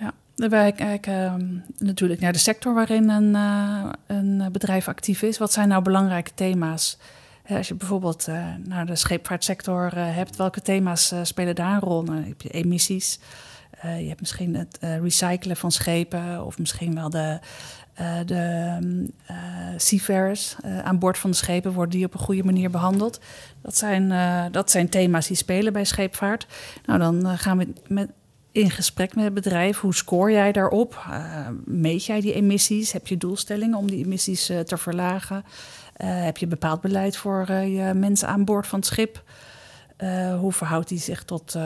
Ja, 0.00 0.12
wij 0.48 0.72
kijken 0.72 1.40
uh, 1.40 1.86
natuurlijk 1.86 2.20
naar 2.20 2.32
de 2.32 2.38
sector 2.38 2.74
waarin 2.74 3.08
een, 3.08 3.34
uh, 3.34 3.90
een 4.06 4.48
bedrijf 4.52 4.88
actief 4.88 5.22
is. 5.22 5.38
Wat 5.38 5.52
zijn 5.52 5.68
nou 5.68 5.82
belangrijke 5.82 6.30
thema's? 6.34 6.98
als 7.48 7.68
je 7.68 7.74
bijvoorbeeld 7.74 8.28
uh, 8.28 8.46
naar 8.64 8.86
de 8.86 8.96
scheepvaartsector 8.96 9.94
hebt, 9.94 10.36
welke 10.36 10.62
thema's 10.62 11.14
spelen 11.22 11.54
daar 11.54 11.72
een 11.72 11.80
rol? 11.80 12.04
Dan 12.04 12.16
heb 12.16 12.40
je 12.40 12.50
emissies. 12.50 13.18
Je 13.82 14.08
hebt 14.08 14.20
misschien 14.20 14.56
het 14.56 14.78
recyclen 14.80 15.56
van 15.56 15.72
schepen 15.72 16.44
of 16.44 16.58
misschien 16.58 16.94
wel 16.94 17.10
de 17.10 17.38
uh, 18.00 18.18
de 18.26 18.76
uh, 19.30 19.36
seafarers 19.76 20.56
aan 20.82 20.98
boord 20.98 21.18
van 21.18 21.30
de 21.30 21.36
schepen 21.36 21.72
worden 21.72 21.96
die 21.96 22.04
op 22.04 22.14
een 22.14 22.20
goede 22.20 22.44
manier 22.44 22.70
behandeld. 22.70 23.20
Dat 23.62 23.76
zijn, 23.76 24.12
dat 24.52 24.70
zijn 24.70 24.88
thema's 24.88 25.26
die 25.26 25.36
spelen 25.36 25.72
bij 25.72 25.84
scheepvaart. 25.84 26.46
Nou, 26.86 26.98
dan 26.98 27.38
gaan 27.38 27.58
we 27.58 27.72
met, 27.88 28.10
in 28.52 28.70
gesprek 28.70 29.14
met 29.14 29.24
het 29.24 29.34
bedrijf. 29.34 29.78
Hoe 29.78 29.94
scoor 29.94 30.30
jij 30.30 30.52
daarop? 30.52 31.06
meet 31.64 32.04
jij 32.04 32.20
die 32.20 32.32
emissies? 32.32 32.92
Heb 32.92 33.06
je 33.06 33.16
doelstellingen 33.16 33.78
om 33.78 33.90
die 33.90 34.04
emissies 34.04 34.46
te 34.46 34.76
verlagen? 34.76 35.44
heb 36.02 36.36
je 36.36 36.46
bepaald 36.46 36.80
beleid 36.80 37.16
voor 37.16 37.52
je 37.52 37.94
mensen 37.94 38.28
aan 38.28 38.44
boord 38.44 38.66
van 38.66 38.78
het 38.78 38.88
schip? 38.88 39.22
Hoe 40.38 40.52
verhoudt 40.52 40.88
die 40.88 40.98
zich 40.98 41.24
tot 41.24 41.56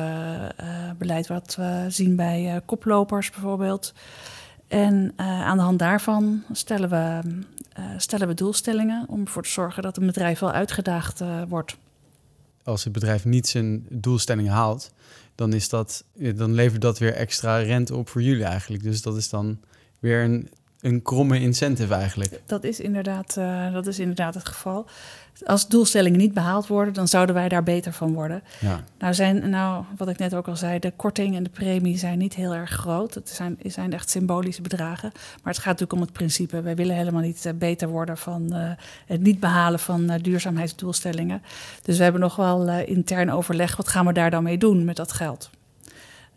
beleid 0.98 1.26
wat 1.26 1.54
we 1.54 1.84
zien 1.88 2.16
bij 2.16 2.60
koplopers 2.64 3.30
bijvoorbeeld? 3.30 3.94
En 4.68 5.12
aan 5.16 5.56
de 5.56 5.62
hand 5.62 5.78
daarvan 5.78 6.42
stellen 6.52 6.88
we, 6.88 7.20
stellen 7.96 8.28
we 8.28 8.34
doelstellingen 8.34 9.04
om 9.08 9.20
ervoor 9.20 9.42
te 9.42 9.48
zorgen 9.48 9.82
dat 9.82 9.96
een 9.96 10.06
bedrijf 10.06 10.38
wel 10.38 10.52
uitgedaagd 10.52 11.22
wordt 11.48 11.76
als 12.66 12.84
het 12.84 12.92
bedrijf 12.92 13.24
niet 13.24 13.48
zijn 13.48 13.86
doelstelling 13.90 14.48
haalt, 14.48 14.92
dan, 15.34 15.52
is 15.52 15.68
dat, 15.68 16.04
dan 16.34 16.54
levert 16.54 16.80
dat 16.80 16.98
weer 16.98 17.14
extra 17.14 17.58
rente 17.58 17.96
op 17.96 18.08
voor 18.08 18.22
jullie 18.22 18.44
eigenlijk. 18.44 18.82
Dus 18.82 19.02
dat 19.02 19.16
is 19.16 19.28
dan 19.28 19.60
weer 19.98 20.22
een, 20.22 20.48
een 20.86 21.02
kromme 21.02 21.40
incentive 21.40 21.94
eigenlijk. 21.94 22.40
Dat 22.46 22.64
is 22.64 22.80
inderdaad, 22.80 23.36
uh, 23.38 23.72
dat 23.72 23.86
is 23.86 23.98
inderdaad 23.98 24.34
het 24.34 24.48
geval 24.48 24.86
als 25.44 25.68
doelstellingen 25.68 26.18
niet 26.18 26.34
behaald 26.34 26.66
worden, 26.66 26.94
dan 26.94 27.08
zouden 27.08 27.34
wij 27.34 27.48
daar 27.48 27.62
beter 27.62 27.92
van 27.92 28.12
worden. 28.12 28.42
Ja. 28.60 28.80
Nou 28.98 29.14
zijn, 29.14 29.50
nou, 29.50 29.84
wat 29.96 30.08
ik 30.08 30.18
net 30.18 30.34
ook 30.34 30.48
al 30.48 30.56
zei, 30.56 30.78
de 30.78 30.92
korting 30.96 31.36
en 31.36 31.42
de 31.42 31.50
premie 31.50 31.98
zijn 31.98 32.18
niet 32.18 32.34
heel 32.34 32.54
erg 32.54 32.70
groot. 32.70 33.14
Het 33.14 33.28
zijn, 33.28 33.58
zijn 33.62 33.92
echt 33.92 34.10
symbolische 34.10 34.62
bedragen. 34.62 35.10
Maar 35.12 35.52
het 35.52 35.62
gaat 35.62 35.78
natuurlijk 35.78 35.92
om 35.92 36.00
het 36.00 36.12
principe. 36.12 36.62
Wij 36.62 36.76
willen 36.76 36.96
helemaal 36.96 37.22
niet 37.22 37.46
eh, 37.46 37.52
beter 37.54 37.88
worden 37.88 38.18
van 38.18 38.56
uh, 38.56 38.70
het 39.06 39.20
niet 39.20 39.40
behalen 39.40 39.80
van 39.80 40.10
uh, 40.10 40.14
duurzaamheidsdoelstellingen. 40.22 41.42
Dus 41.82 41.96
we 41.96 42.02
hebben 42.02 42.20
nog 42.20 42.36
wel 42.36 42.68
intern 42.68 43.30
overleg, 43.30 43.76
wat 43.76 43.88
gaan 43.88 44.06
we 44.06 44.12
daar 44.12 44.30
dan 44.30 44.42
mee 44.42 44.58
doen 44.58 44.84
met 44.84 44.96
dat 44.96 45.12
geld? 45.12 45.50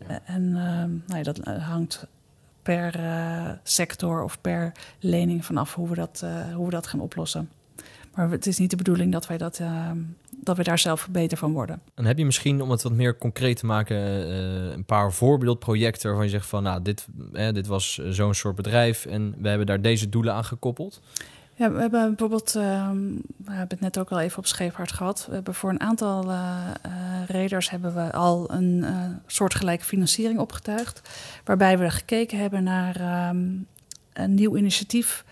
Ja. 0.08 0.20
en 0.24 0.52
nou 0.52 1.18
ja, 1.18 1.22
dat 1.22 1.40
hangt 1.44 2.06
per 2.62 3.00
sector 3.62 4.22
of 4.22 4.40
per 4.40 4.72
lening 4.98 5.44
vanaf 5.44 5.74
hoe 5.74 5.88
we 5.88 5.94
dat, 5.94 6.24
hoe 6.54 6.64
we 6.64 6.70
dat 6.70 6.86
gaan 6.86 7.00
oplossen. 7.00 7.50
Maar 8.14 8.30
het 8.30 8.46
is 8.46 8.58
niet 8.58 8.70
de 8.70 8.76
bedoeling 8.76 9.12
dat 9.12 9.26
wij, 9.26 9.38
dat, 9.38 9.58
uh, 9.58 9.90
dat 10.36 10.56
we 10.56 10.62
daar 10.62 10.78
zelf 10.78 11.08
beter 11.10 11.38
van 11.38 11.52
worden. 11.52 11.82
En 11.94 12.04
heb 12.04 12.18
je 12.18 12.24
misschien, 12.24 12.62
om 12.62 12.70
het 12.70 12.82
wat 12.82 12.92
meer 12.92 13.18
concreet 13.18 13.56
te 13.56 13.66
maken, 13.66 13.96
uh, 13.96 14.72
een 14.72 14.84
paar 14.84 15.12
voorbeeldprojecten 15.12 16.08
waarvan 16.08 16.24
je 16.24 16.30
zegt 16.30 16.46
van, 16.46 16.62
nou, 16.62 16.82
dit, 16.82 17.06
eh, 17.32 17.52
dit 17.52 17.66
was 17.66 18.00
zo'n 18.08 18.34
soort 18.34 18.56
bedrijf 18.56 19.06
en 19.06 19.34
we 19.38 19.48
hebben 19.48 19.66
daar 19.66 19.80
deze 19.80 20.08
doelen 20.08 20.34
aan 20.34 20.44
gekoppeld? 20.44 21.00
Ja, 21.60 21.72
we 21.72 21.80
hebben 21.80 22.08
bijvoorbeeld, 22.08 22.54
uh, 22.56 22.90
we 23.36 23.52
hebben 23.52 23.68
het 23.68 23.80
net 23.80 23.98
ook 23.98 24.10
al 24.10 24.20
even 24.20 24.38
op 24.38 24.46
scheepvaart 24.46 24.92
gehad. 24.92 25.26
We 25.28 25.34
hebben 25.34 25.54
voor 25.54 25.70
een 25.70 25.80
aantal 25.80 26.30
uh, 26.30 26.70
reders 27.26 27.70
hebben 27.70 27.94
we 27.94 28.12
al 28.12 28.50
een 28.50 28.84
soortgelijke 29.26 29.84
financiering 29.84 30.38
opgetuigd. 30.38 31.00
Waarbij 31.44 31.78
we 31.78 31.90
gekeken 31.90 32.38
hebben 32.38 32.62
naar 32.62 32.96
ehm, 32.96 33.46
een 34.12 34.34
nieuw 34.34 34.56
initiatief 34.56 35.24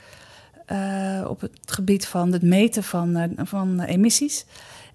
op 1.27 1.41
het 1.41 1.61
gebied 1.67 2.07
van 2.07 2.33
het 2.33 2.43
meten 2.43 2.83
van, 2.83 3.33
van 3.37 3.81
emissies 3.81 4.45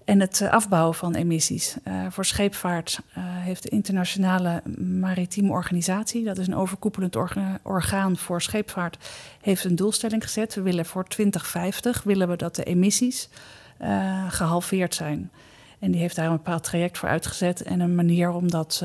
en 0.04 0.20
het 0.20 0.40
uh, 0.40 0.50
afbouwen 0.50 0.94
van 0.94 1.14
emissies. 1.14 1.76
voor 2.08 2.24
scheepvaart 2.24 3.00
heeft 3.18 3.62
de 3.62 3.68
Internationale 3.68 4.62
Maritieme 4.78 5.50
Organisatie, 5.50 6.24
dat 6.24 6.38
is 6.38 6.46
een 6.46 6.56
overkoepelend 6.56 7.16
orga 7.16 7.58
orgaan 7.62 8.16
voor 8.16 8.42
scheepvaart, 8.42 9.10
heeft 9.40 9.64
een 9.64 9.76
doelstelling 9.76 10.22
gezet. 10.22 10.54
We 10.54 10.62
willen 10.62 10.86
voor 10.86 11.04
2050 11.04 12.02
willen 12.02 12.28
we 12.28 12.36
dat 12.36 12.54
de 12.54 12.64
emissies 12.64 13.28
gehalveerd 14.28 14.94
zijn. 14.94 15.30
En 15.78 15.90
die 15.90 16.00
heeft 16.00 16.16
daar 16.16 16.26
een 16.26 16.36
bepaald 16.36 16.64
traject 16.64 16.98
voor 16.98 17.08
uitgezet 17.08 17.62
en 17.62 17.80
een 17.80 17.94
manier 17.94 18.30
om 18.30 18.50
dat, 18.50 18.84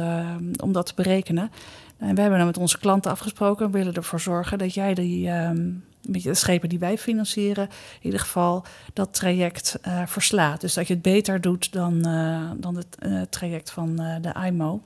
om 0.64 0.72
dat 0.72 0.86
te 0.86 0.94
berekenen. 0.96 1.52
En 1.98 2.16
we 2.16 2.22
hebben 2.22 2.38
dan 2.38 2.48
met 2.48 2.58
onze 2.58 2.80
klanten 2.80 3.12
afgesproken. 3.12 3.72
We 3.72 3.78
willen 3.78 3.94
ervoor 3.94 4.20
zorgen 4.20 4.58
dat 4.58 4.74
jij 4.74 4.94
die, 4.94 5.30
met 5.30 5.89
de 6.02 6.34
schepen 6.34 6.70
die 6.70 6.80
wij 6.80 6.98
financieren, 6.98 7.64
in 7.68 8.06
ieder 8.06 8.20
geval 8.20 8.66
dat 8.94 9.14
traject 9.14 9.80
uh, 9.88 10.06
verslaat. 10.06 10.62
Dus 10.62 10.74
dat 10.74 10.88
je 10.88 10.94
het 10.94 11.02
beter 11.02 11.42
doet 11.42 11.72
dan, 11.72 12.08
uh, 12.08 12.52
dan 12.58 12.76
het 12.76 12.98
uh, 13.00 13.22
traject 13.22 13.72
van 13.72 13.96
de 13.96 14.36
IMO. 14.46 14.82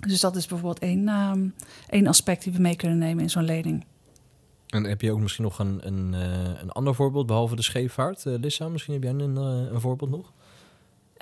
Dus 0.00 0.20
dat 0.20 0.36
is 0.36 0.46
bijvoorbeeld 0.46 0.78
één, 0.78 1.08
um, 1.08 1.54
één 1.88 2.06
aspect 2.06 2.44
die 2.44 2.52
we 2.52 2.60
mee 2.60 2.76
kunnen 2.76 2.98
nemen 2.98 3.22
in 3.22 3.30
zo'n 3.30 3.44
lening. 3.44 3.84
En 4.68 4.84
heb 4.84 5.00
je 5.00 5.12
ook 5.12 5.20
misschien 5.20 5.44
nog 5.44 5.58
een, 5.58 5.80
een, 5.86 6.12
een 6.60 6.70
ander 6.70 6.94
voorbeeld, 6.94 7.26
behalve 7.26 7.56
de 7.56 7.62
scheepvaart? 7.62 8.22
Lissa, 8.24 8.68
misschien 8.68 8.94
heb 8.94 9.02
jij 9.02 9.12
een, 9.12 9.36
een 9.36 9.80
voorbeeld 9.80 10.10
nog? 10.10 10.32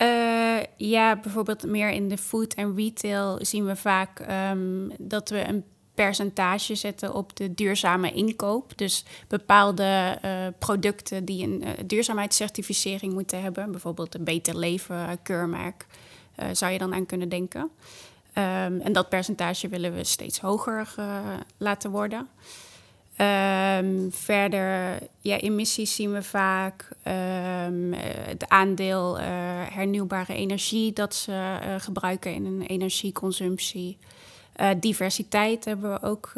Uh, 0.02 0.58
ja, 0.76 1.20
bijvoorbeeld 1.20 1.66
meer 1.66 1.90
in 1.90 2.08
de 2.08 2.18
food 2.18 2.54
en 2.54 2.76
retail 2.76 3.38
zien 3.40 3.66
we 3.66 3.76
vaak 3.76 4.26
um, 4.50 4.90
dat 4.98 5.28
we 5.28 5.48
een 5.48 5.64
percentage 6.04 6.74
zetten 6.74 7.14
op 7.14 7.36
de 7.36 7.54
duurzame 7.54 8.12
inkoop. 8.12 8.72
Dus 8.76 9.04
bepaalde 9.28 10.18
uh, 10.24 10.46
producten 10.58 11.24
die 11.24 11.44
een 11.44 11.62
uh, 11.62 11.68
duurzaamheidscertificering 11.86 13.12
moeten 13.12 13.42
hebben, 13.42 13.70
bijvoorbeeld 13.70 14.14
een 14.14 14.24
beter 14.24 14.58
leven 14.58 15.18
keurmerk, 15.22 15.86
zou 16.52 16.72
je 16.72 16.78
dan 16.78 16.94
aan 16.94 17.06
kunnen 17.06 17.28
denken. 17.28 17.60
Um, 17.60 18.80
en 18.80 18.92
dat 18.92 19.08
percentage 19.08 19.68
willen 19.68 19.94
we 19.94 20.04
steeds 20.04 20.40
hoger 20.40 20.94
laten 21.56 21.90
worden. 21.90 22.28
Um, 23.78 24.12
verder, 24.12 24.98
ja, 25.20 25.36
emissies 25.36 25.94
zien 25.94 26.12
we 26.12 26.22
vaak. 26.22 26.88
Um, 27.66 27.92
het 28.28 28.48
aandeel 28.48 29.18
hernieuwbare 29.70 30.34
energie 30.34 30.92
dat 30.92 31.14
ze 31.14 31.58
gebruiken 31.78 32.34
in 32.34 32.44
een 32.44 32.62
energieconsumptie. 32.62 33.98
Uh, 34.60 34.70
diversiteit 34.80 35.64
hebben 35.64 35.90
we 35.92 36.02
ook 36.02 36.32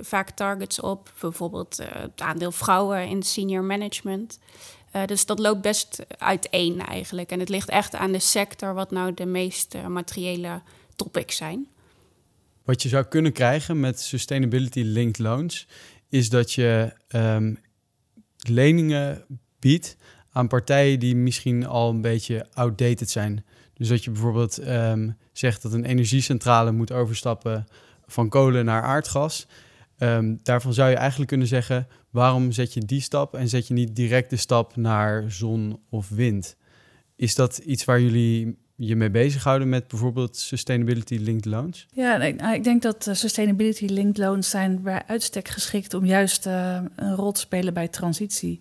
vaak 0.00 0.30
targets 0.30 0.80
op. 0.80 1.12
Bijvoorbeeld 1.20 1.78
het 1.92 2.20
aandeel 2.20 2.52
vrouwen 2.52 3.08
in 3.08 3.22
senior 3.22 3.64
management. 3.64 4.38
dus 5.06 5.26
dat 5.26 5.38
loopt 5.38 5.60
best 5.60 6.04
uiteen 6.18 6.86
eigenlijk. 6.86 7.30
En 7.30 7.40
het 7.40 7.48
ligt 7.48 7.68
echt 7.68 7.94
aan 7.94 8.12
de 8.12 8.18
sector 8.18 8.74
wat 8.74 8.90
nou 8.90 9.14
de 9.14 9.26
meest 9.26 9.76
materiële 9.88 10.62
topics 10.96 11.36
zijn. 11.36 11.66
Wat 12.64 12.82
je 12.82 12.88
zou 12.88 13.04
kunnen 13.04 13.32
krijgen 13.32 13.80
met 13.80 14.00
sustainability 14.00 14.80
linked 14.80 15.18
loans, 15.18 15.66
is 16.08 16.28
dat 16.28 16.52
je 16.52 16.92
um, 17.08 17.58
leningen 18.38 19.24
biedt 19.58 19.96
aan 20.32 20.48
partijen 20.48 20.98
die 20.98 21.16
misschien 21.16 21.66
al 21.66 21.90
een 21.90 22.00
beetje 22.00 22.46
outdated 22.52 23.10
zijn. 23.10 23.44
Dus 23.74 23.88
dat 23.88 24.04
je 24.04 24.10
bijvoorbeeld 24.10 24.68
um, 24.68 25.16
zegt 25.32 25.62
dat 25.62 25.72
een 25.72 25.84
energiecentrale 25.84 26.72
moet 26.72 26.92
overstappen 26.92 27.66
van 28.06 28.28
kolen 28.28 28.64
naar 28.64 28.82
aardgas. 28.82 29.46
Um, 29.98 30.40
daarvan 30.42 30.74
zou 30.74 30.90
je 30.90 30.96
eigenlijk 30.96 31.28
kunnen 31.28 31.46
zeggen: 31.46 31.86
waarom 32.10 32.52
zet 32.52 32.74
je 32.74 32.80
die 32.80 33.00
stap 33.00 33.34
en 33.34 33.48
zet 33.48 33.66
je 33.66 33.74
niet 33.74 33.96
direct 33.96 34.30
de 34.30 34.36
stap 34.36 34.76
naar 34.76 35.30
zon 35.30 35.80
of 35.90 36.08
wind? 36.08 36.56
Is 37.16 37.34
dat 37.34 37.58
iets 37.58 37.84
waar 37.84 38.00
jullie 38.00 38.58
je 38.76 38.96
mee 38.96 39.10
bezighouden 39.10 39.68
met 39.68 39.88
bijvoorbeeld 39.88 40.36
sustainability 40.36 41.16
linked 41.16 41.44
loans? 41.44 41.86
Ja, 41.90 42.16
nou, 42.16 42.54
ik 42.54 42.64
denk 42.64 42.82
dat 42.82 43.06
uh, 43.06 43.14
sustainability 43.14 43.86
linked 43.86 44.18
loans 44.18 44.50
zijn 44.50 44.82
bij 44.82 45.02
uitstek 45.06 45.48
geschikt 45.48 45.94
om 45.94 46.04
juist 46.04 46.46
uh, 46.46 46.80
een 46.96 47.14
rol 47.14 47.32
te 47.32 47.40
spelen 47.40 47.74
bij 47.74 47.88
transitie. 47.88 48.60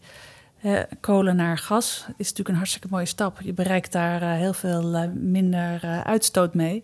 Kolen 1.00 1.36
naar 1.36 1.58
gas 1.58 2.06
is 2.08 2.17
natuurlijk 2.17 2.50
een 2.50 2.56
hartstikke 2.56 2.88
mooie 2.89 3.06
stap. 3.06 3.41
Je 3.41 3.54
bereikt 3.54 3.91
daar 3.91 4.21
heel 4.21 4.54
veel 4.54 5.10
minder 5.13 6.04
uitstoot 6.04 6.54
mee. 6.54 6.84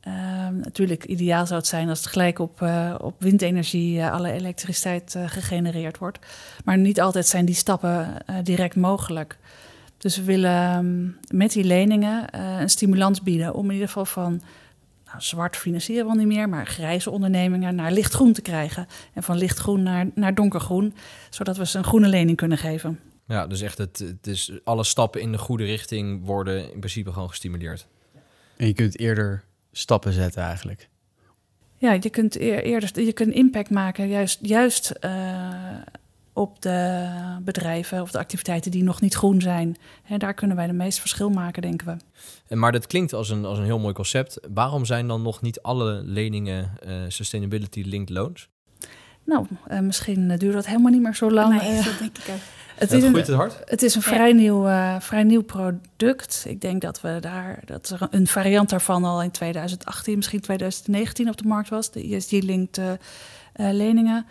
Ehm, 0.00 0.56
natuurlijk, 0.56 1.04
ideaal 1.04 1.46
zou 1.46 1.58
het 1.58 1.68
zijn 1.68 1.88
als 1.88 1.98
het 1.98 2.08
gelijk 2.08 2.38
op, 2.38 2.68
op 3.00 3.14
windenergie 3.18 4.04
alle 4.04 4.32
elektriciteit 4.32 5.16
gegenereerd 5.26 5.98
wordt. 5.98 6.18
Maar 6.64 6.78
niet 6.78 7.00
altijd 7.00 7.26
zijn 7.26 7.44
die 7.44 7.54
stappen 7.54 8.14
direct 8.42 8.76
mogelijk. 8.76 9.38
Dus 9.98 10.16
we 10.16 10.24
willen 10.24 10.50
ehm, 10.50 11.36
met 11.38 11.52
die 11.52 11.64
leningen 11.64 12.40
een 12.60 12.70
stimulans 12.70 13.22
bieden 13.22 13.54
om 13.54 13.66
in 13.66 13.72
ieder 13.72 13.88
geval 13.88 14.04
van 14.04 14.42
nou, 15.14 15.26
zwart 15.26 15.56
financieren 15.56 16.06
we 16.06 16.16
niet 16.16 16.26
meer, 16.26 16.48
maar 16.48 16.66
grijze 16.66 17.10
ondernemingen 17.10 17.74
naar 17.74 17.92
lichtgroen 17.92 18.32
te 18.32 18.42
krijgen. 18.42 18.86
En 19.12 19.22
van 19.22 19.36
lichtgroen 19.36 19.82
naar, 19.82 20.06
naar 20.14 20.34
donkergroen, 20.34 20.94
zodat 21.30 21.56
we 21.56 21.66
ze 21.66 21.78
een 21.78 21.84
groene 21.84 22.08
lening 22.08 22.36
kunnen 22.36 22.58
geven. 22.58 23.00
Ja, 23.26 23.46
dus 23.46 23.60
echt 23.60 23.78
het, 23.78 23.98
het 23.98 24.26
is 24.26 24.52
alle 24.64 24.84
stappen 24.84 25.20
in 25.20 25.32
de 25.32 25.38
goede 25.38 25.64
richting 25.64 26.24
worden 26.24 26.72
in 26.72 26.78
principe 26.78 27.12
gewoon 27.12 27.28
gestimuleerd. 27.28 27.86
En 28.56 28.66
je 28.66 28.72
kunt 28.72 28.98
eerder 28.98 29.44
stappen 29.72 30.12
zetten 30.12 30.42
eigenlijk. 30.42 30.88
Ja, 31.76 31.92
je 31.92 32.10
kunt 32.10 32.36
eerder 32.36 33.00
je 33.02 33.12
kunt 33.12 33.32
impact 33.32 33.70
maken, 33.70 34.08
juist, 34.08 34.38
juist 34.42 34.92
uh, 35.00 35.10
op 36.34 36.62
de 36.62 37.08
bedrijven 37.42 38.02
of 38.02 38.10
de 38.10 38.18
activiteiten 38.18 38.70
die 38.70 38.82
nog 38.82 39.00
niet 39.00 39.14
groen 39.14 39.40
zijn. 39.40 39.76
En 40.04 40.18
daar 40.18 40.34
kunnen 40.34 40.56
wij 40.56 40.66
de 40.66 40.72
meest 40.72 41.00
verschil 41.00 41.30
maken, 41.30 41.62
denken 41.62 41.86
we. 41.86 41.96
En 42.48 42.58
maar 42.58 42.72
dat 42.72 42.86
klinkt 42.86 43.12
als 43.12 43.30
een, 43.30 43.44
als 43.44 43.58
een 43.58 43.64
heel 43.64 43.78
mooi 43.78 43.94
concept. 43.94 44.38
Waarom 44.54 44.84
zijn 44.84 45.08
dan 45.08 45.22
nog 45.22 45.42
niet 45.42 45.62
alle 45.62 46.02
leningen 46.04 46.70
uh, 46.86 46.92
sustainability 47.08 47.82
linked 47.82 48.16
loans? 48.16 48.48
Nou, 49.24 49.46
uh, 49.70 49.78
misschien 49.78 50.36
duurt 50.36 50.52
dat 50.52 50.66
helemaal 50.66 50.92
niet 50.92 51.02
meer 51.02 51.14
zo 51.14 51.30
lang. 51.30 51.60
Nee, 51.60 51.82
dat 51.82 51.98
denk 51.98 52.18
ik 52.18 52.28
ook. 52.30 52.40
Het 52.74 52.92
is, 52.92 53.02
een, 53.02 53.14
het, 53.14 53.28
hard? 53.28 53.60
het 53.64 53.82
is 53.82 53.94
een 53.94 54.02
vrij, 54.02 54.32
nieuw, 54.32 54.66
uh, 54.66 55.00
vrij 55.00 55.22
nieuw 55.22 55.42
product. 55.42 56.44
Ik 56.48 56.60
denk 56.60 56.82
dat 56.82 57.00
we 57.00 57.16
daar 57.20 57.62
dat 57.64 57.88
er 57.88 58.06
een 58.10 58.26
variant 58.26 58.68
daarvan 58.68 59.04
al 59.04 59.22
in 59.22 59.30
2018, 59.30 60.16
misschien 60.16 60.40
2019 60.40 61.28
op 61.28 61.36
de 61.36 61.48
markt 61.48 61.68
was. 61.68 61.90
De 61.90 62.14
ESG-linked 62.14 62.80
leningen. 63.52 64.26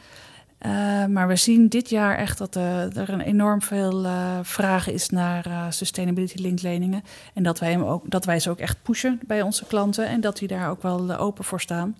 Uh, 0.65 1.05
maar 1.05 1.27
we 1.27 1.35
zien 1.35 1.67
dit 1.67 1.89
jaar 1.89 2.17
echt 2.17 2.37
dat 2.37 2.55
uh, 2.55 2.97
er 2.97 3.09
een 3.09 3.21
enorm 3.21 3.61
veel 3.61 4.03
uh, 4.03 4.39
vragen 4.41 4.93
is 4.93 5.09
naar 5.09 5.73
sustainability 5.73 6.41
linked 6.41 6.63
leningen. 6.63 7.03
En 7.33 7.43
dat 7.43 7.59
wij, 7.59 7.71
hem 7.71 7.83
ook, 7.83 8.09
dat 8.09 8.25
wij 8.25 8.39
ze 8.39 8.49
ook 8.49 8.59
echt 8.59 8.81
pushen 8.81 9.19
bij 9.27 9.41
onze 9.41 9.65
klanten 9.65 10.07
en 10.07 10.21
dat 10.21 10.37
die 10.37 10.47
daar 10.47 10.69
ook 10.69 10.81
wel 10.81 11.17
open 11.17 11.43
voor 11.43 11.61
staan. 11.61 11.97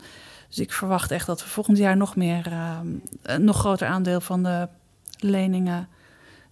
Dus 0.48 0.60
ik 0.60 0.72
verwacht 0.72 1.12
echt 1.12 1.26
dat 1.26 1.44
we 1.44 1.50
volgend 1.50 1.78
jaar 1.78 1.98
nog 1.98 2.16
meer, 2.16 2.52
een 3.22 3.44
nog 3.44 3.58
groter 3.58 3.88
aandeel 3.88 4.22
van 4.22 4.44
de 4.44 4.68
leningen 5.18 5.88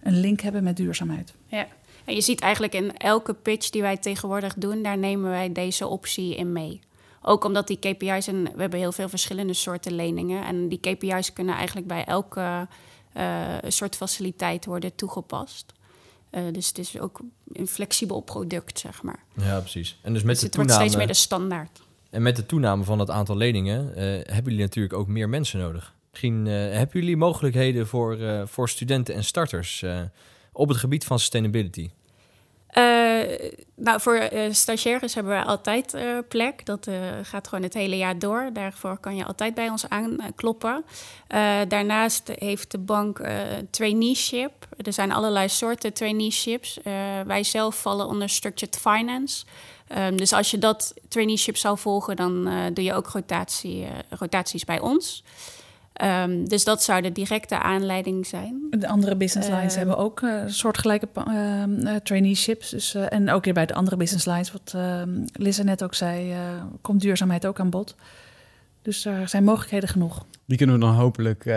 een 0.02 0.20
link 0.20 0.40
hebben 0.40 0.62
met 0.62 0.76
duurzaamheid. 0.76 1.34
Ja. 1.46 1.66
En 2.04 2.14
je 2.14 2.20
ziet 2.20 2.40
eigenlijk 2.40 2.74
in 2.74 2.96
elke 2.96 3.34
pitch 3.34 3.70
die 3.70 3.82
wij 3.82 3.96
tegenwoordig 3.96 4.54
doen, 4.54 4.82
daar 4.82 4.98
nemen 4.98 5.30
wij 5.30 5.52
deze 5.52 5.86
optie 5.86 6.36
in 6.36 6.52
mee. 6.52 6.80
Ook 7.22 7.44
omdat 7.44 7.66
die 7.66 7.78
KPI's, 7.78 8.26
en 8.26 8.42
we 8.42 8.60
hebben 8.60 8.78
heel 8.78 8.92
veel 8.92 9.08
verschillende 9.08 9.52
soorten 9.52 9.94
leningen. 9.94 10.44
En 10.44 10.68
die 10.68 10.80
KPI's 10.80 11.32
kunnen 11.32 11.54
eigenlijk 11.54 11.86
bij 11.86 12.04
elke 12.04 12.68
uh, 13.16 13.56
soort 13.68 13.96
faciliteit 13.96 14.64
worden 14.64 14.94
toegepast. 14.94 15.72
Uh, 16.30 16.42
dus 16.52 16.68
het 16.68 16.78
is 16.78 16.98
ook 16.98 17.20
een 17.52 17.66
flexibel 17.66 18.20
product, 18.20 18.78
zeg 18.78 19.02
maar. 19.02 19.22
Ja, 19.36 19.60
precies. 19.60 19.98
En 20.02 20.12
dus 20.12 20.22
met 20.22 20.30
dus 20.30 20.40
de 20.40 20.46
het 20.46 20.54
toename, 20.54 20.78
wordt 20.78 20.90
steeds 20.90 20.96
meer 20.96 21.14
de 21.14 21.20
standaard. 21.20 21.80
En 22.10 22.22
met 22.22 22.36
de 22.36 22.46
toename 22.46 22.84
van 22.84 22.98
het 22.98 23.10
aantal 23.10 23.36
leningen 23.36 23.88
uh, 23.88 23.94
hebben 23.94 24.44
jullie 24.44 24.58
natuurlijk 24.58 24.94
ook 24.94 25.06
meer 25.08 25.28
mensen 25.28 25.58
nodig. 25.58 25.94
Misschien 26.10 26.46
hebben 26.46 27.00
jullie 27.00 27.16
mogelijkheden 27.16 27.86
voor, 27.86 28.18
voor 28.48 28.68
studenten 28.68 29.14
en 29.14 29.24
starters 29.24 29.84
op 30.52 30.68
het 30.68 30.76
gebied 30.76 31.04
van 31.04 31.18
sustainability. 31.18 31.90
Uh, 32.78 33.22
nou, 33.76 34.00
voor 34.00 34.28
uh, 34.32 34.52
stagiaires 34.52 35.14
hebben 35.14 35.38
we 35.38 35.44
altijd 35.44 35.94
uh, 35.94 36.18
plek. 36.28 36.66
Dat 36.66 36.88
gaat 37.22 37.48
gewoon 37.48 37.64
het 37.64 37.74
hele 37.74 37.96
jaar 37.96 38.18
door. 38.18 38.50
Daarvoor 38.52 38.98
kan 38.98 39.16
je 39.16 39.24
altijd 39.24 39.54
bij 39.54 39.68
ons 39.68 39.88
aankloppen. 39.88 40.84
daarnaast 41.68 42.30
heeft 42.34 42.70
de 42.70 42.78
bank 42.78 43.20
traineeship. 43.70 44.52
Er 44.76 44.92
zijn 44.92 45.12
allerlei 45.12 45.48
soorten 45.48 45.92
traineeships. 45.92 46.78
wij 47.26 47.42
zelf 47.42 47.80
vallen 47.80 48.06
onder 48.06 48.28
structured 48.28 48.76
finance. 48.76 49.44
Um, 49.96 50.16
dus 50.16 50.32
als 50.32 50.50
je 50.50 50.58
dat 50.58 50.94
traineeship 51.08 51.56
zou 51.56 51.78
volgen, 51.78 52.16
dan 52.16 52.44
doe 52.74 52.84
je 52.84 52.94
ook 52.94 53.08
rotatie, 53.08 53.86
rotaties 54.08 54.64
bij 54.64 54.80
ons. 54.80 55.24
Um, 56.04 56.48
dus 56.48 56.64
dat 56.64 56.82
zou 56.82 57.02
de 57.02 57.12
directe 57.12 57.58
aanleiding 57.58 58.26
zijn. 58.26 58.66
De 58.70 58.88
andere 58.88 59.16
business 59.16 59.48
lines 59.48 59.72
uh, 59.72 59.78
hebben 59.78 59.96
ook 59.96 60.20
uh, 60.20 60.42
soortgelijke 60.46 61.08
uh, 61.28 61.96
traineeships. 61.96 62.70
Dus, 62.70 62.94
en 62.94 63.30
ook 63.30 63.44
weer 63.44 63.54
bij 63.54 63.66
de 63.66 63.74
andere 63.74 63.96
business 63.96 64.26
lines, 64.26 64.52
wat 64.52 64.74
Lisa 65.32 65.62
net 65.62 65.84
ook 65.84 65.94
zei, 65.94 66.34
komt 66.80 67.00
duurzaamheid 67.00 67.46
ook 67.46 67.60
aan 67.60 67.70
bod. 67.70 67.94
Dus 68.82 69.04
er 69.04 69.28
zijn 69.28 69.44
mogelijkheden 69.44 69.88
genoeg. 69.88 70.24
Die 70.46 70.56
kunnen 70.56 70.78
we 70.78 70.84
dan 70.84 70.94
hopelijk 70.94 71.54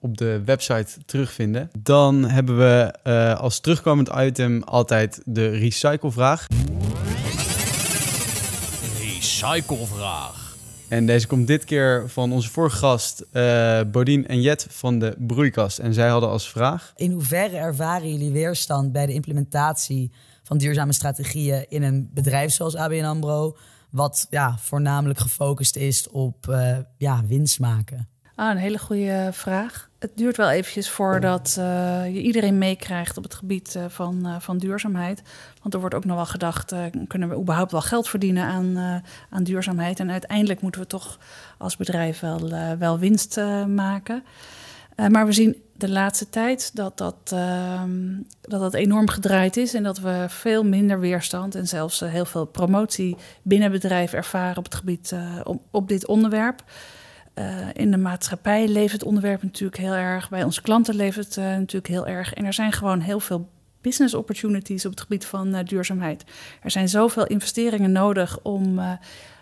op 0.00 0.16
de 0.16 0.42
website 0.44 1.04
terugvinden. 1.04 1.70
Dan 1.78 2.24
hebben 2.24 2.58
we 2.58 2.92
als 3.38 3.60
terugkomend 3.60 4.10
item 4.16 4.62
altijd 4.62 5.20
de 5.24 5.48
recyclevraag. 5.48 6.46
Recyclevraag. 8.98 10.45
En 10.88 11.06
deze 11.06 11.26
komt 11.26 11.46
dit 11.46 11.64
keer 11.64 12.04
van 12.08 12.32
onze 12.32 12.50
vorige 12.50 12.76
gast, 12.76 13.24
uh, 13.32 13.80
Bodien 13.90 14.26
en 14.26 14.40
Jet 14.40 14.66
van 14.70 14.98
de 14.98 15.14
Broeikast. 15.18 15.78
En 15.78 15.94
zij 15.94 16.08
hadden 16.08 16.30
als 16.30 16.50
vraag... 16.50 16.92
In 16.96 17.10
hoeverre 17.10 17.56
ervaren 17.56 18.10
jullie 18.10 18.32
weerstand 18.32 18.92
bij 18.92 19.06
de 19.06 19.12
implementatie 19.12 20.10
van 20.42 20.58
duurzame 20.58 20.92
strategieën 20.92 21.66
in 21.68 21.82
een 21.82 22.10
bedrijf 22.14 22.52
zoals 22.52 22.76
ABN 22.76 23.04
AMRO... 23.04 23.56
wat 23.90 24.26
ja, 24.30 24.58
voornamelijk 24.58 25.18
gefocust 25.18 25.76
is 25.76 26.08
op 26.08 26.46
uh, 26.48 26.78
ja, 26.98 27.22
winst 27.26 27.60
maken? 27.60 28.08
Ah, 28.36 28.50
een 28.50 28.56
hele 28.56 28.78
goede 28.78 29.28
vraag. 29.32 29.88
Het 29.98 30.10
duurt 30.14 30.36
wel 30.36 30.50
eventjes 30.50 30.90
voordat 30.90 31.56
uh, 31.58 31.64
je 32.14 32.22
iedereen 32.22 32.58
meekrijgt 32.58 33.16
op 33.16 33.22
het 33.22 33.34
gebied 33.34 33.74
uh, 33.76 33.84
van, 33.88 34.26
uh, 34.26 34.36
van 34.40 34.58
duurzaamheid. 34.58 35.22
Want 35.62 35.74
er 35.74 35.80
wordt 35.80 35.94
ook 35.94 36.04
nog 36.04 36.16
wel 36.16 36.26
gedacht, 36.26 36.74
kunnen 37.08 37.28
we 37.28 37.36
überhaupt 37.36 37.72
wel 37.72 37.80
geld 37.80 38.08
verdienen 38.08 38.44
aan, 38.44 39.02
aan 39.30 39.42
duurzaamheid? 39.42 40.00
En 40.00 40.10
uiteindelijk 40.10 40.60
moeten 40.60 40.80
we 40.80 40.86
toch 40.86 41.18
als 41.58 41.76
bedrijf 41.76 42.20
wel, 42.20 42.50
wel 42.78 42.98
winst 42.98 43.36
maken. 43.66 44.24
maar 45.08 45.26
we 45.26 45.32
zien 45.32 45.62
de 45.76 45.88
laatste 45.88 46.28
tijd 46.28 46.76
dat 46.76 46.98
dat, 46.98 47.16
ehm, 47.32 48.20
dat 48.40 48.60
dat 48.60 48.74
enorm 48.74 49.08
gedraaid 49.08 49.56
is 49.56 49.74
en 49.74 49.82
dat 49.82 49.98
we 49.98 50.24
veel 50.28 50.64
minder 50.64 51.00
weerstand 51.00 51.54
en 51.54 51.66
zelfs 51.66 52.00
heel 52.00 52.24
veel 52.24 52.44
promotie 52.44 53.16
binnen 53.42 53.70
bedrijf 53.70 54.12
ervaren 54.12 54.56
op 54.56 54.64
het 54.64 54.74
gebied 54.74 55.14
op, 55.44 55.62
op 55.70 55.88
dit 55.88 56.06
onderwerp. 56.06 56.64
Uh, 57.38 57.68
in 57.72 57.90
de 57.90 57.96
maatschappij 57.96 58.68
leeft 58.68 58.92
het 58.92 59.02
onderwerp 59.02 59.42
natuurlijk 59.42 59.80
heel 59.80 59.94
erg. 59.94 60.28
Bij 60.28 60.44
onze 60.44 60.62
klanten 60.62 60.94
leeft 60.94 61.16
het 61.16 61.36
uh, 61.36 61.44
natuurlijk 61.44 61.86
heel 61.86 62.06
erg. 62.06 62.34
En 62.34 62.44
er 62.44 62.52
zijn 62.52 62.72
gewoon 62.72 63.00
heel 63.00 63.20
veel 63.20 63.48
business 63.80 64.14
opportunities 64.14 64.84
op 64.84 64.90
het 64.90 65.00
gebied 65.00 65.24
van 65.24 65.54
uh, 65.54 65.64
duurzaamheid. 65.64 66.24
Er 66.62 66.70
zijn 66.70 66.88
zoveel 66.88 67.26
investeringen 67.26 67.92
nodig 67.92 68.38
om 68.42 68.80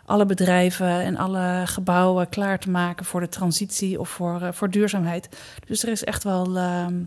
alle 0.05 0.27
bedrijven 0.27 1.01
en 1.01 1.17
alle 1.17 1.63
gebouwen 1.65 2.29
klaar 2.29 2.59
te 2.59 2.71
maken 2.71 3.05
voor 3.05 3.21
de 3.21 3.29
transitie 3.29 4.01
of 4.01 4.09
voor, 4.09 4.55
voor 4.55 4.71
duurzaamheid. 4.71 5.29
Dus 5.67 5.83
er 5.83 5.89
is 5.89 6.05
echt 6.05 6.25
wel, 6.25 6.57
ehm, 6.57 7.03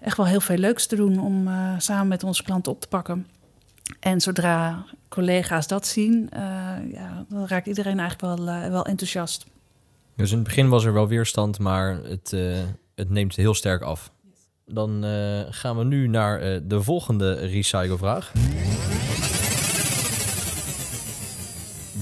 echt 0.00 0.16
wel 0.16 0.26
heel 0.26 0.40
veel 0.40 0.56
leuks 0.56 0.86
te 0.86 0.96
doen 0.96 1.20
om 1.20 1.48
samen 1.78 2.08
met 2.08 2.22
onze 2.22 2.42
klanten 2.42 2.72
op 2.72 2.80
te 2.80 2.88
pakken. 2.88 3.26
En 4.00 4.20
zodra 4.20 4.84
collega's 5.08 5.66
dat 5.66 5.86
zien, 5.86 6.28
ja, 6.92 7.24
dan 7.28 7.46
raakt 7.46 7.66
iedereen 7.66 7.98
eigenlijk 7.98 8.38
wel, 8.38 8.70
wel 8.70 8.86
enthousiast. 8.86 9.52
Dus 10.16 10.30
in 10.30 10.36
het 10.36 10.46
begin 10.46 10.68
was 10.68 10.84
er 10.84 10.92
wel 10.92 11.08
weerstand, 11.08 11.58
maar 11.58 12.00
het, 12.02 12.32
uh, 12.34 12.56
het 12.94 13.10
neemt 13.10 13.36
heel 13.36 13.54
sterk 13.54 13.82
af. 13.82 14.12
Dan 14.66 15.04
uh, 15.04 15.40
gaan 15.50 15.76
we 15.78 15.84
nu 15.84 16.08
naar 16.08 16.52
uh, 16.52 16.60
de 16.64 16.82
volgende 16.82 17.34
recyclevraag. 17.34 18.32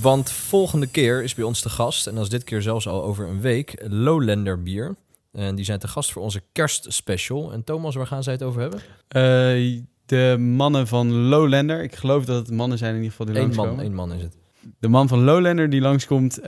Want 0.00 0.30
volgende 0.30 0.86
keer 0.86 1.22
is 1.22 1.34
bij 1.34 1.44
ons 1.44 1.60
te 1.60 1.68
gast, 1.68 2.06
en 2.06 2.14
dat 2.14 2.24
is 2.24 2.30
dit 2.30 2.44
keer 2.44 2.62
zelfs 2.62 2.88
al 2.88 3.02
over 3.02 3.28
een 3.28 3.40
week, 3.40 3.84
Lowlander 3.88 4.62
Bier. 4.62 4.96
En 5.32 5.54
die 5.54 5.64
zijn 5.64 5.78
te 5.78 5.88
gast 5.88 6.12
voor 6.12 6.22
onze 6.22 6.42
kerstspecial. 6.52 7.52
En 7.52 7.64
Thomas, 7.64 7.94
waar 7.94 8.06
gaan 8.06 8.22
zij 8.22 8.32
het 8.32 8.42
over 8.42 8.60
hebben? 8.60 8.80
de 10.06 10.36
mannen 10.38 10.86
van 10.86 11.12
Lowlander. 11.12 11.82
Ik 11.82 11.94
geloof 11.94 12.24
dat 12.24 12.46
het 12.46 12.56
mannen 12.56 12.78
zijn 12.78 12.94
in 12.94 13.02
ieder 13.02 13.16
geval 13.16 13.34
die 13.34 13.42
Eén 13.42 13.54
man, 13.54 13.80
één 13.80 13.94
man 13.94 14.12
is 14.12 14.22
het 14.22 14.41
de 14.78 14.88
man 14.88 15.08
van 15.08 15.24
Lowlander 15.24 15.70
die 15.70 15.80
langskomt. 15.80 16.38
Uh, 16.40 16.46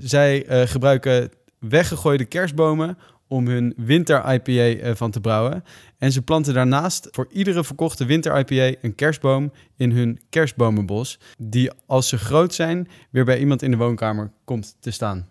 zij 0.00 0.48
uh, 0.48 0.68
gebruiken 0.68 1.30
weggegooide 1.58 2.24
kerstbomen 2.24 2.98
om 3.28 3.46
hun 3.46 3.74
winter-IPA 3.76 4.50
uh, 4.68 4.94
van 4.94 5.10
te 5.10 5.20
brouwen. 5.20 5.64
En 5.98 6.12
ze 6.12 6.22
planten 6.22 6.54
daarnaast 6.54 7.08
voor 7.10 7.26
iedere 7.30 7.64
verkochte 7.64 8.04
winter-IPA 8.04 8.78
een 8.80 8.94
kerstboom 8.94 9.52
in 9.76 9.90
hun 9.90 10.20
kerstbomenbos. 10.30 11.18
Die 11.38 11.70
als 11.86 12.08
ze 12.08 12.18
groot 12.18 12.54
zijn 12.54 12.88
weer 13.10 13.24
bij 13.24 13.38
iemand 13.38 13.62
in 13.62 13.70
de 13.70 13.76
woonkamer 13.76 14.32
komt 14.44 14.76
te 14.80 14.90
staan. 14.90 15.28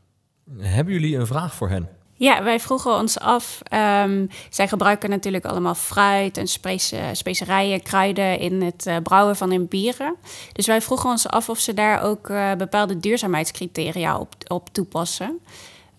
Hebben 0.58 0.94
jullie 0.94 1.18
een 1.18 1.28
vraag 1.28 1.56
voor 1.56 1.70
hen? 1.70 1.90
Ja, 2.18 2.44
wij 2.44 2.60
vroegen 2.60 2.94
ons 2.94 3.20
af. 3.20 3.62
Um, 4.04 4.28
zij 4.50 4.68
gebruiken 4.68 5.10
natuurlijk 5.10 5.46
allemaal 5.46 5.76
fruit 5.76 6.38
en 6.38 6.48
spece 6.48 6.98
specerijen, 7.14 7.82
kruiden 7.82 8.40
in 8.40 8.62
het 8.62 8.86
uh, 8.88 8.96
brouwen 9.04 9.36
van 9.36 9.52
hun 9.52 9.68
bieren. 9.68 10.16
Dus 10.52 10.68
wij 10.68 10.82
vroegen 10.82 11.10
ons 11.10 11.28
af 11.28 11.50
of 11.50 11.60
ze 11.60 11.74
daar 11.74 12.02
ook 12.02 12.30
uh, 12.30 12.54
bepaalde 12.54 12.98
duurzaamheidscriteria 12.98 14.20
op, 14.20 14.34
op 14.48 14.70
toepassen. 14.72 15.40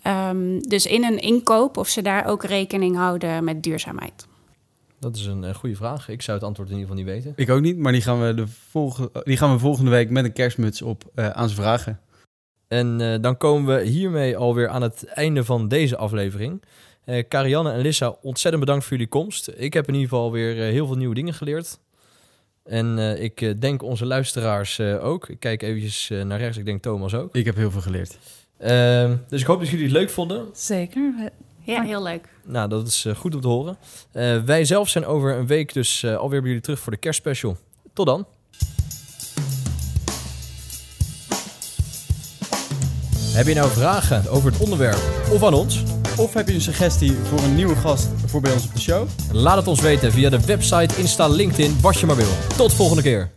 Um, 0.06 0.68
dus 0.68 0.86
in 0.86 1.04
een 1.04 1.18
inkoop 1.18 1.76
of 1.76 1.88
ze 1.88 2.02
daar 2.02 2.26
ook 2.26 2.44
rekening 2.44 2.96
houden 2.96 3.44
met 3.44 3.62
duurzaamheid. 3.62 4.26
Dat 5.00 5.16
is 5.16 5.26
een 5.26 5.42
uh, 5.42 5.54
goede 5.54 5.76
vraag. 5.76 6.08
Ik 6.08 6.22
zou 6.22 6.38
het 6.38 6.46
antwoord 6.46 6.70
in 6.70 6.76
ieder 6.76 6.90
geval 6.90 7.04
niet 7.04 7.14
weten. 7.14 7.32
Ik 7.36 7.50
ook 7.50 7.60
niet, 7.60 7.78
maar 7.78 7.92
die 7.92 8.02
gaan 8.02 8.20
we, 8.20 8.34
de 8.34 8.46
volgende, 8.70 9.10
die 9.24 9.36
gaan 9.36 9.52
we 9.52 9.58
volgende 9.58 9.90
week 9.90 10.10
met 10.10 10.24
een 10.24 10.32
kerstmuts 10.32 10.82
op 10.82 11.02
aan 11.14 11.48
ze 11.48 11.54
vragen. 11.54 12.00
En 12.68 13.00
uh, 13.00 13.14
dan 13.20 13.36
komen 13.36 13.76
we 13.76 13.84
hiermee 13.84 14.36
alweer 14.36 14.68
aan 14.68 14.82
het 14.82 15.04
einde 15.04 15.44
van 15.44 15.68
deze 15.68 15.96
aflevering. 15.96 16.62
Uh, 17.04 17.22
Karianne 17.28 17.72
en 17.72 17.80
Lissa, 17.80 18.16
ontzettend 18.22 18.64
bedankt 18.64 18.84
voor 18.84 18.92
jullie 18.96 19.08
komst. 19.08 19.50
Ik 19.56 19.72
heb 19.72 19.88
in 19.88 19.94
ieder 19.94 20.08
geval 20.08 20.32
weer 20.32 20.56
uh, 20.56 20.62
heel 20.62 20.86
veel 20.86 20.96
nieuwe 20.96 21.14
dingen 21.14 21.34
geleerd. 21.34 21.78
En 22.64 22.98
ik 23.22 23.60
denk 23.60 23.82
onze 23.82 24.06
luisteraars 24.06 24.80
ook. 24.80 25.28
Ik 25.28 25.40
kijk 25.40 25.62
eventjes 25.62 26.08
naar 26.08 26.38
rechts, 26.38 26.58
ik 26.58 26.64
denk 26.64 26.82
Thomas 26.82 27.14
ook. 27.14 27.34
Ik 27.34 27.44
heb 27.44 27.56
heel 27.56 27.70
veel 27.70 27.80
geleerd. 27.80 28.18
Ehm, 28.58 29.16
dus 29.28 29.40
ik 29.40 29.46
hoop 29.46 29.58
dat 29.58 29.68
jullie 29.68 29.84
het 29.84 29.94
leuk 29.94 30.10
vonden. 30.10 30.46
Zeker. 30.52 31.30
Ja, 31.60 31.82
heel 31.82 32.02
leuk. 32.02 32.28
Nou, 32.44 32.68
dat 32.68 32.86
is 32.86 33.06
goed 33.16 33.34
om 33.34 33.40
te 33.40 33.48
horen. 33.48 33.78
wij 34.46 34.64
zelf 34.64 34.88
zijn 34.88 35.06
over 35.06 35.36
een 35.36 35.46
week 35.46 35.72
dus 35.72 36.04
alweer 36.04 36.40
bij 36.40 36.48
jullie 36.48 36.64
terug 36.64 36.78
voor 36.78 36.92
de 36.92 36.98
kerstspecial. 36.98 37.56
Tot 37.92 38.06
dan. 38.06 38.26
Heb 43.36 43.46
je 43.46 43.54
nou 43.54 43.70
vragen 43.70 44.28
over 44.28 44.50
het 44.50 44.60
onderwerp 44.60 45.00
of 45.32 45.44
aan 45.44 45.54
ons? 45.54 45.82
Of 46.16 46.34
heb 46.34 46.48
je 46.48 46.54
een 46.54 46.60
suggestie 46.60 47.12
voor 47.12 47.38
een 47.38 47.54
nieuwe 47.54 47.76
gast 47.76 48.08
voor 48.26 48.40
bij 48.40 48.52
ons 48.52 48.64
op 48.64 48.74
de 48.74 48.80
show? 48.80 49.08
Laat 49.32 49.56
het 49.56 49.66
ons 49.66 49.80
weten 49.80 50.12
via 50.12 50.30
de 50.30 50.40
website, 50.46 51.00
Insta, 51.00 51.28
LinkedIn, 51.28 51.80
wat 51.80 52.00
je 52.00 52.06
maar 52.06 52.16
wil. 52.16 52.32
Tot 52.56 52.72
volgende 52.72 53.02
keer. 53.02 53.35